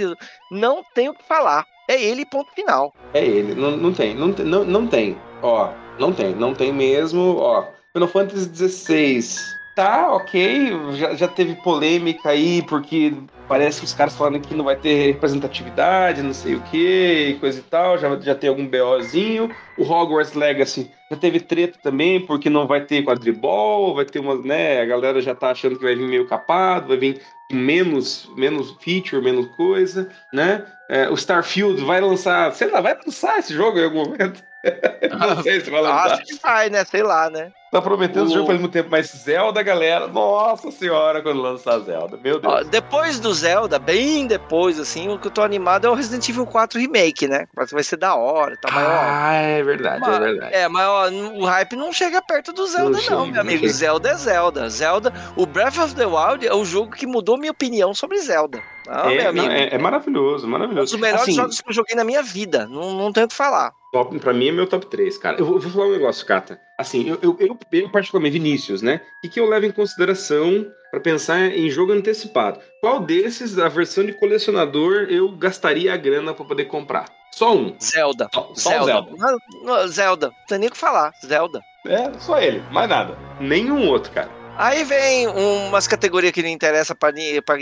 [0.50, 1.64] Não tenho o que falar.
[1.88, 2.92] É ele, ponto final.
[3.14, 5.16] É ele, não, não tem, não, não, não tem.
[5.40, 7.36] Ó, não tem, não tem mesmo.
[7.36, 13.14] Ó, Final Fantasy XVI tá ok, já, já teve polêmica aí, porque
[13.48, 17.62] parece os caras falando que não vai ter representatividade, não sei o que, coisa e
[17.62, 19.50] tal, já, já tem algum BOzinho.
[19.76, 24.36] O Hogwarts Legacy já teve treta também, porque não vai ter quadribol, vai ter uma,
[24.36, 28.76] né, a galera já tá achando que vai vir meio capado, vai vir menos, menos
[28.80, 30.64] feature, menos coisa, né?
[30.90, 34.42] É, o Starfield vai lançar, sei lá, vai lançar esse jogo em algum momento.
[35.18, 36.12] não sei se vai lançar.
[36.12, 36.84] Acho que vai, né?
[36.84, 37.52] Sei lá, né?
[37.70, 38.32] Tá prometendo o...
[38.32, 42.54] jogo faz muito tempo, mas Zelda, galera, nossa senhora, quando lançar Zelda, meu Deus.
[42.54, 46.26] Ó, depois do Zelda, bem depois, assim, o que eu tô animado é o Resident
[46.26, 47.46] Evil 4 Remake, né?
[47.70, 48.90] Vai ser da hora, tá maior.
[48.90, 50.54] Ah, é verdade, mas, é verdade.
[50.54, 53.68] É, mas ó, o hype não chega perto do Zelda, não, não meu amigo.
[53.68, 54.70] Zelda é Zelda.
[54.70, 58.62] Zelda, o Breath of the Wild é o jogo que mudou minha opinião sobre Zelda.
[58.88, 60.94] Ah, é, não, é, é, maravilhoso, maravilhoso.
[60.94, 62.66] Um dos melhores assim, jogos que eu joguei na minha vida.
[62.66, 63.74] Não, não tenho o que falar.
[63.90, 65.38] Top, pra mim é meu top 3, cara.
[65.38, 66.60] Eu vou, vou falar um negócio, Cata.
[66.78, 69.00] Assim, eu, eu, eu, eu particularmente, Vinícius, né?
[69.24, 72.60] O que, eu levo em consideração para pensar em jogo antecipado?
[72.80, 77.06] Qual desses, a versão de colecionador, eu gastaria a grana para poder comprar?
[77.32, 77.74] Só um.
[77.80, 78.28] Zelda.
[78.32, 78.92] Só, só Zelda.
[78.92, 79.10] Zelda.
[79.16, 80.26] Não, não, Zelda.
[80.26, 81.12] Não tem nem o que falar.
[81.24, 81.62] Zelda.
[81.86, 82.62] É, só ele.
[82.70, 83.16] Mais nada.
[83.40, 84.30] Nenhum outro, cara.
[84.58, 87.12] Aí vem umas categorias que não interessa para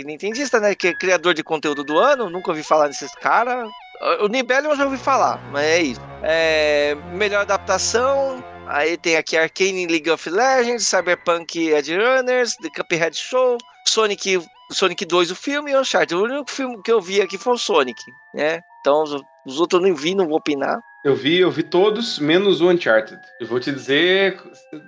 [0.03, 0.73] Nintendista, né?
[0.73, 2.27] Que é criador de conteúdo do ano.
[2.27, 3.69] Nunca ouvi falar desses caras.
[4.21, 6.01] O Nibelion eu já ouvi falar, mas é isso.
[6.21, 13.15] É, melhor adaptação, Aí tem aqui Arcane League of Legends, Cyberpunk Edge Runners, The Cuphead
[13.15, 14.41] Show, Sonic,
[14.71, 16.15] Sonic 2 o filme e Uncharted.
[16.15, 18.01] O único filme que eu vi aqui foi o Sonic,
[18.33, 18.59] né?
[18.81, 20.79] Então os, os outros eu não vi, não vou opinar.
[21.05, 23.21] Eu vi, eu vi todos, menos o Uncharted.
[23.39, 24.37] Eu vou te dizer,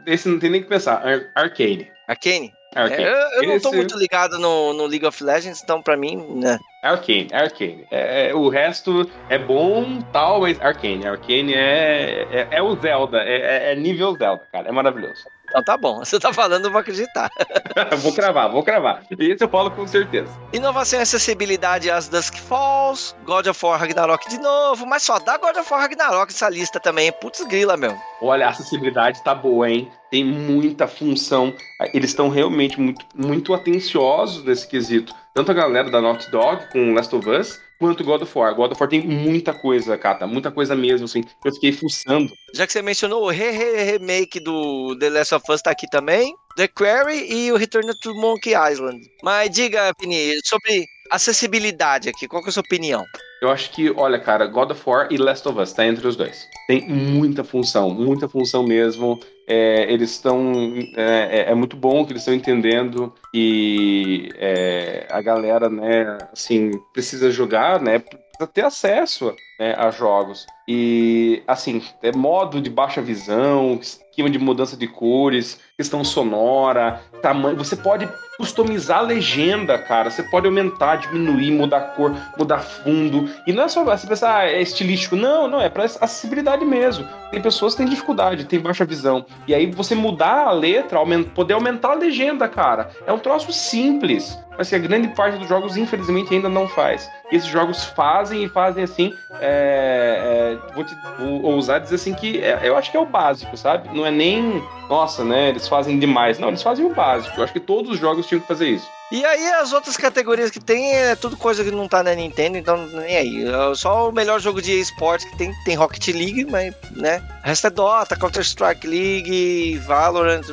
[0.05, 0.95] esse não tem nem que pensar.
[0.95, 1.89] Ar Arcane.
[2.09, 2.51] Arcane?
[2.75, 3.03] Arcane.
[3.03, 6.17] É, eu, eu não tô muito ligado no, no League of Legends, então pra mim,
[6.35, 6.59] né?
[6.83, 7.87] Arcane, Arcane.
[7.89, 11.05] É, é, o resto é bom, tal, mas Arcane.
[11.05, 14.69] Arcane é, é, é o Zelda, é, é, é nível Zelda, cara.
[14.69, 15.23] É maravilhoso.
[15.49, 17.29] Então tá bom, você tá falando, eu vou acreditar.
[17.99, 19.03] vou cravar, vou cravar.
[19.11, 20.31] Esse eu falo com certeza.
[20.53, 25.37] Inovação e acessibilidade às Dusk Falls, God of War Ragnarok de novo, mas só dá
[25.37, 27.11] God of War Ragnarok essa lista também.
[27.11, 27.95] Putz grila, meu.
[28.21, 29.91] Olha, a acessibilidade tá boa, hein?
[30.11, 31.53] Tem muita função.
[31.93, 35.13] Eles estão realmente muito, muito atenciosos nesse quesito.
[35.33, 38.53] Tanto a galera da Naughty Dog com Last of Us, quanto God of War.
[38.53, 41.23] God of War tem muita coisa, Cata, muita coisa mesmo, assim.
[41.43, 42.31] Eu fiquei fuçando.
[42.53, 45.89] Já que você mencionou o re -re remake do The Last of Us tá aqui
[45.89, 48.99] também, The Quarry e o Return to Monkey Island.
[49.23, 53.03] Mas diga, Pini, sobre acessibilidade aqui, qual que é a sua opinião?
[53.41, 56.15] Eu acho que, olha, cara, God of War e Last of Us tá entre os
[56.15, 56.45] dois.
[56.67, 59.17] Tem muita função, muita função mesmo.
[59.47, 60.53] É, eles estão.
[60.95, 66.71] É, é, é, muito bom que eles estão entendendo que é, a galera, né, assim,
[66.93, 68.03] precisa jogar, né?
[68.39, 70.47] Precisa ter acesso né, a jogos.
[70.65, 77.57] E, assim, é modo de baixa visão, esquema de mudança de cores, questão sonora, tamanho.
[77.57, 80.09] Você pode customizar a legenda, cara.
[80.09, 83.29] Você pode aumentar, diminuir, mudar cor, mudar fundo.
[83.45, 85.17] E não é só você pensar, ah, é estilístico.
[85.17, 87.05] Não, não, é para acessibilidade mesmo.
[87.31, 89.25] Tem pessoas que têm dificuldade, têm baixa visão.
[89.49, 90.97] E aí você mudar a letra,
[91.35, 92.89] poder aumentar a legenda, cara.
[93.05, 97.09] É um troço simples mas que a grande parte dos jogos, infelizmente, ainda não faz.
[97.31, 99.15] E esses jogos fazem e fazem assim.
[99.39, 103.05] É, é, vou, te, vou ousar dizer assim que é, eu acho que é o
[103.05, 103.87] básico, sabe?
[103.95, 105.47] Não é nem, nossa, né?
[105.47, 106.39] Eles fazem demais.
[106.39, 107.39] Não, eles fazem o básico.
[107.39, 108.85] Eu acho que todos os jogos tinham que fazer isso.
[109.13, 112.57] E aí as outras categorias que tem é tudo coisa que não tá na Nintendo,
[112.57, 113.45] então nem aí.
[113.47, 117.23] É só o melhor jogo de esporte que tem, tem Rocket League, mas, né?
[117.45, 120.43] O resto é Dota, Counter-Strike League, Valorant,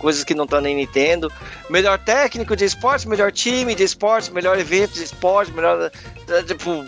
[0.00, 1.30] coisas que não estão nem Nintendo.
[1.68, 5.90] Melhor técnico de esporte, melhor time de esporte, melhor evento de esporte, melhor.
[6.46, 6.84] Tipo,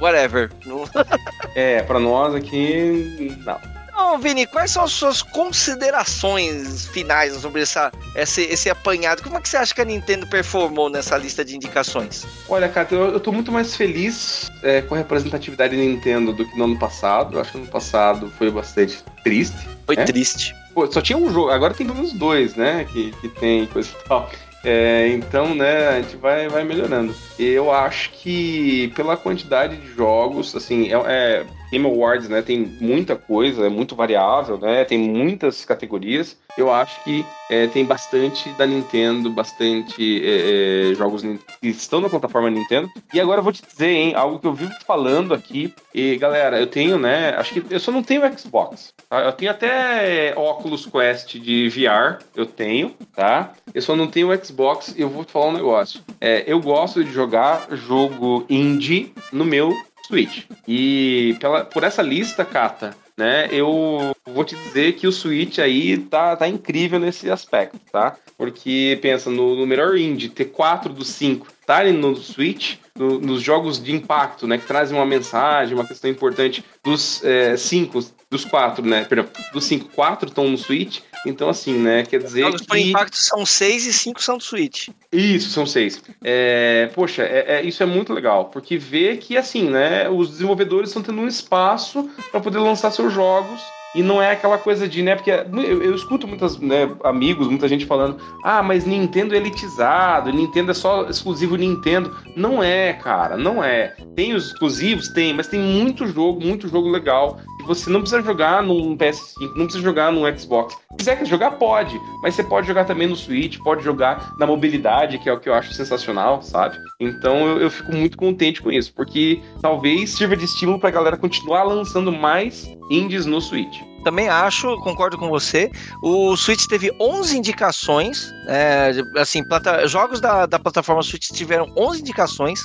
[0.00, 0.50] whatever.
[1.56, 3.58] é, pra nós aqui, não.
[4.00, 9.22] Então, Vini, quais são as suas considerações finais sobre essa, esse, esse apanhado?
[9.22, 12.26] Como é que você acha que a Nintendo performou nessa lista de indicações?
[12.48, 16.48] Olha, cara, eu, eu tô muito mais feliz é, com a representatividade da Nintendo do
[16.48, 17.36] que no ano passado.
[17.36, 19.68] Eu acho que no ano passado foi bastante triste.
[19.86, 20.04] Foi né?
[20.04, 20.54] triste.
[20.74, 22.84] Pô, só tinha um jogo, agora tem pelo menos dois, né?
[22.84, 24.30] Que, que tem coisa e tal.
[24.62, 27.14] É, então, né, a gente vai, vai melhorando.
[27.38, 33.16] Eu acho que pela quantidade de jogos, assim, é, é Game Awards, né, tem muita
[33.16, 36.36] coisa, é muito variável, né, tem muitas categorias.
[36.58, 42.08] Eu acho que é, tem bastante da Nintendo, bastante é, é, jogos que estão na
[42.08, 42.90] plataforma Nintendo.
[43.14, 45.72] E agora eu vou te dizer, hein, algo que eu vivo falando aqui.
[45.94, 48.92] E galera, eu tenho, né, acho que eu só não tenho Xbox.
[49.08, 49.20] Tá?
[49.20, 53.52] Eu tenho até Oculus Quest de VR, eu tenho, tá?
[53.72, 56.00] Eu só não tenho Xbox eu vou te falar um negócio.
[56.20, 59.74] É, eu gosto de jogar jogo indie no meu
[60.10, 60.44] Switch.
[60.66, 65.96] E pela, por essa lista, Kata, né, eu vou te dizer que o Switch aí
[65.98, 68.16] tá, tá incrível nesse aspecto, tá?
[68.36, 73.40] Porque pensa no, no melhor indie, ter quatro dos cinco estarem no Switch, no, nos
[73.40, 78.44] jogos de impacto, né, que trazem uma mensagem, uma questão importante, dos é, cinco, dos
[78.44, 82.62] quatro, né, perdão, dos cinco, quatro estão no Switch, então assim, né, quer dizer jogos
[82.62, 82.66] que...
[82.66, 84.88] por impacto são seis e cinco são do Switch.
[85.12, 86.02] Isso, são seis.
[86.22, 90.90] É, poxa, é, é, isso é muito legal, porque vê que, assim, né, os desenvolvedores
[90.90, 93.60] estão tendo um espaço para poder lançar seus jogos
[93.94, 95.16] e não é aquela coisa de, né?
[95.16, 100.32] Porque eu, eu escuto muitos né, amigos, muita gente falando: ah, mas Nintendo é elitizado,
[100.32, 102.16] Nintendo é só exclusivo Nintendo.
[102.36, 103.94] Não é, cara, não é.
[104.14, 105.08] Tem os exclusivos?
[105.08, 107.40] Tem, mas tem muito jogo, muito jogo legal.
[107.66, 110.76] Você não precisa jogar num PS5, não precisa jogar num Xbox.
[110.92, 115.18] Se quiser jogar, pode, mas você pode jogar também no Switch, pode jogar na mobilidade,
[115.18, 116.76] que é o que eu acho sensacional, sabe?
[116.98, 121.16] Então eu, eu fico muito contente com isso, porque talvez sirva de estímulo pra galera
[121.16, 123.89] continuar lançando mais indies no Switch.
[124.04, 125.70] Também acho, concordo com você.
[126.02, 128.32] O Switch teve 11 indicações.
[128.46, 132.62] É, assim, plata, jogos da, da plataforma Switch tiveram 11 indicações.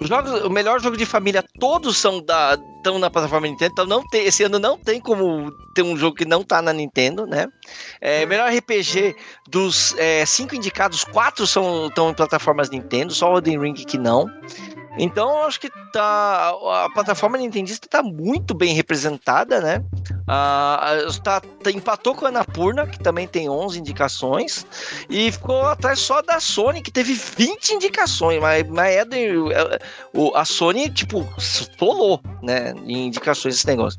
[0.00, 3.72] Os jogos, o melhor jogo de família, todos são da, estão na plataforma Nintendo.
[3.72, 6.72] Então não tem, esse ano não tem como ter um jogo que não tá na
[6.72, 7.46] Nintendo, né?
[8.00, 9.14] É, melhor RPG
[9.48, 13.98] dos é, cinco indicados, quatro são estão em plataformas Nintendo, só o Elden Ring que
[13.98, 14.26] não.
[15.02, 19.82] Então, eu acho que tá, a plataforma nintendista está muito bem representada, né?
[20.28, 21.40] Ah, tá,
[21.70, 24.66] empatou com a Anapurna, que também tem 11 indicações,
[25.08, 29.78] e ficou atrás só da Sony, que teve 20 indicações, mas, mas é, de, é
[30.34, 33.98] a Sony, tipo, solou, né, em indicações desse negócio.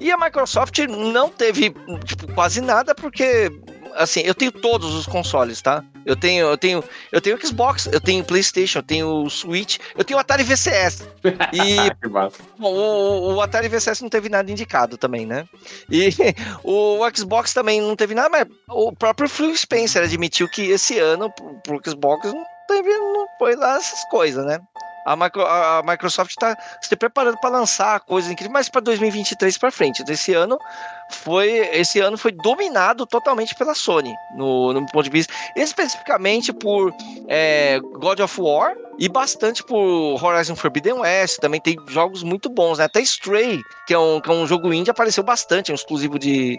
[0.00, 1.72] E a Microsoft não teve,
[2.04, 3.52] tipo, quase nada, porque
[3.94, 5.84] assim, eu tenho todos os consoles, tá?
[6.04, 10.18] Eu tenho, eu tenho, eu tenho Xbox, eu tenho PlayStation, eu tenho Switch, eu tenho
[10.18, 11.08] Atari VCS.
[11.52, 12.30] E bom,
[12.60, 15.46] o, o, Atari VCS não teve nada indicado também, né?
[15.90, 16.10] E
[16.64, 21.30] o Xbox também não teve nada, mas o próprio Phil Spencer admitiu que esse ano
[21.30, 24.58] pro, pro Xbox não teve, não foi lá essas coisas, né?
[25.04, 29.70] A, micro, a Microsoft está se preparando para lançar coisas incríveis, mas para 2023 para
[29.70, 30.04] frente.
[30.08, 30.58] Esse ano
[31.10, 36.94] foi esse ano foi dominado totalmente pela Sony no, no ponto de vista especificamente por
[37.26, 41.38] é, God of War e bastante por Horizon Forbidden West.
[41.38, 42.84] Também tem jogos muito bons, né?
[42.84, 46.18] Até Stray, que é um, que é um jogo indie, apareceu bastante, é um exclusivo
[46.18, 46.58] de,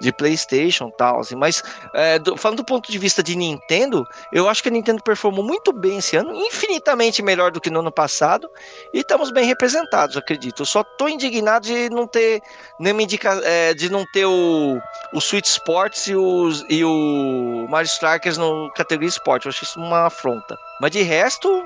[0.00, 1.20] de PlayStation e tal.
[1.20, 1.36] Assim.
[1.36, 1.62] Mas
[1.94, 5.44] é, do, falando do ponto de vista de Nintendo, eu acho que a Nintendo performou
[5.44, 8.48] muito bem esse ano, infinitamente melhor do que no ano passado,
[8.94, 10.62] e estamos bem representados, acredito.
[10.62, 12.40] Eu só tô indignado de não ter
[12.80, 14.80] nenhuma indica, é, de não ter o,
[15.12, 19.44] o Switch Sports e, os, e o Mario Strikers no categoria Sport.
[19.44, 20.56] Eu acho isso uma afronta.
[20.80, 21.64] Mas de resto,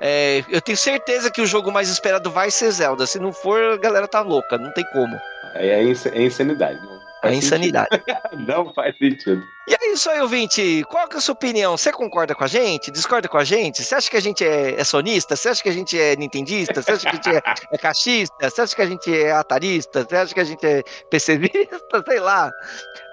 [0.00, 3.06] é, eu tenho certeza que o jogo mais esperado vai ser Zelda.
[3.06, 5.16] Se não for, a galera tá louca, não tem como.
[5.54, 6.80] É, é, é insanidade.
[6.80, 7.88] Não é insanidade.
[8.46, 9.42] não faz sentido.
[9.68, 10.82] E é isso aí, ouvinte.
[10.88, 11.76] Qual que é a sua opinião?
[11.76, 12.90] Você concorda com a gente?
[12.90, 13.84] Discorda com a gente?
[13.84, 15.36] Você acha que a gente é, é sonista?
[15.36, 16.80] Você acha que a gente é nintendista?
[16.80, 18.48] Você acha que a gente é, é caixista?
[18.48, 20.06] Você acha que a gente é atarista?
[20.08, 22.02] Você acha que a gente é PCvista?
[22.08, 22.50] Sei lá.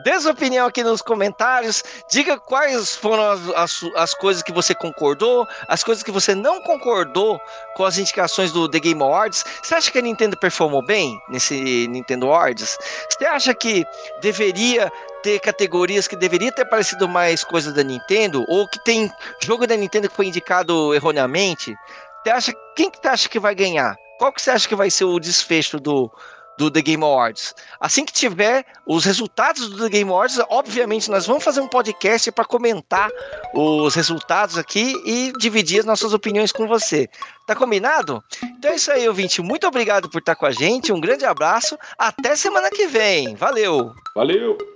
[0.06, 1.84] Dê sua opinião aqui nos comentários.
[2.10, 6.62] Diga quais foram as, as, as, coisas que você concordou, as coisas que você não
[6.62, 7.38] concordou
[7.76, 9.44] com as indicações do The Game Awards.
[9.62, 12.78] Você acha que a Nintendo performou bem nesse Nintendo Awards?
[13.10, 13.84] Você acha que
[14.22, 14.90] deveria
[15.26, 19.12] ter categorias que deveria ter aparecido mais coisas da Nintendo, ou que tem
[19.42, 21.76] jogo da Nintendo que foi indicado erroneamente,
[22.24, 23.96] você acha, quem que você acha que vai ganhar?
[24.20, 26.12] Qual que você acha que vai ser o desfecho do,
[26.60, 27.56] do The Game Awards.
[27.80, 32.32] Assim que tiver os resultados do The Game Awards, obviamente nós vamos fazer um podcast
[32.32, 33.10] para comentar
[33.54, 37.10] os resultados aqui e dividir as nossas opiniões com você.
[37.48, 38.24] Tá combinado?
[38.44, 39.42] Então é isso aí, ouvinte.
[39.42, 40.94] Muito obrigado por estar com a gente.
[40.94, 41.76] Um grande abraço.
[41.98, 43.36] Até semana que vem.
[43.36, 43.92] Valeu.
[44.16, 44.75] Valeu.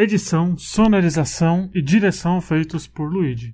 [0.00, 3.52] Edição, sonorização e direção feitos por Luigi.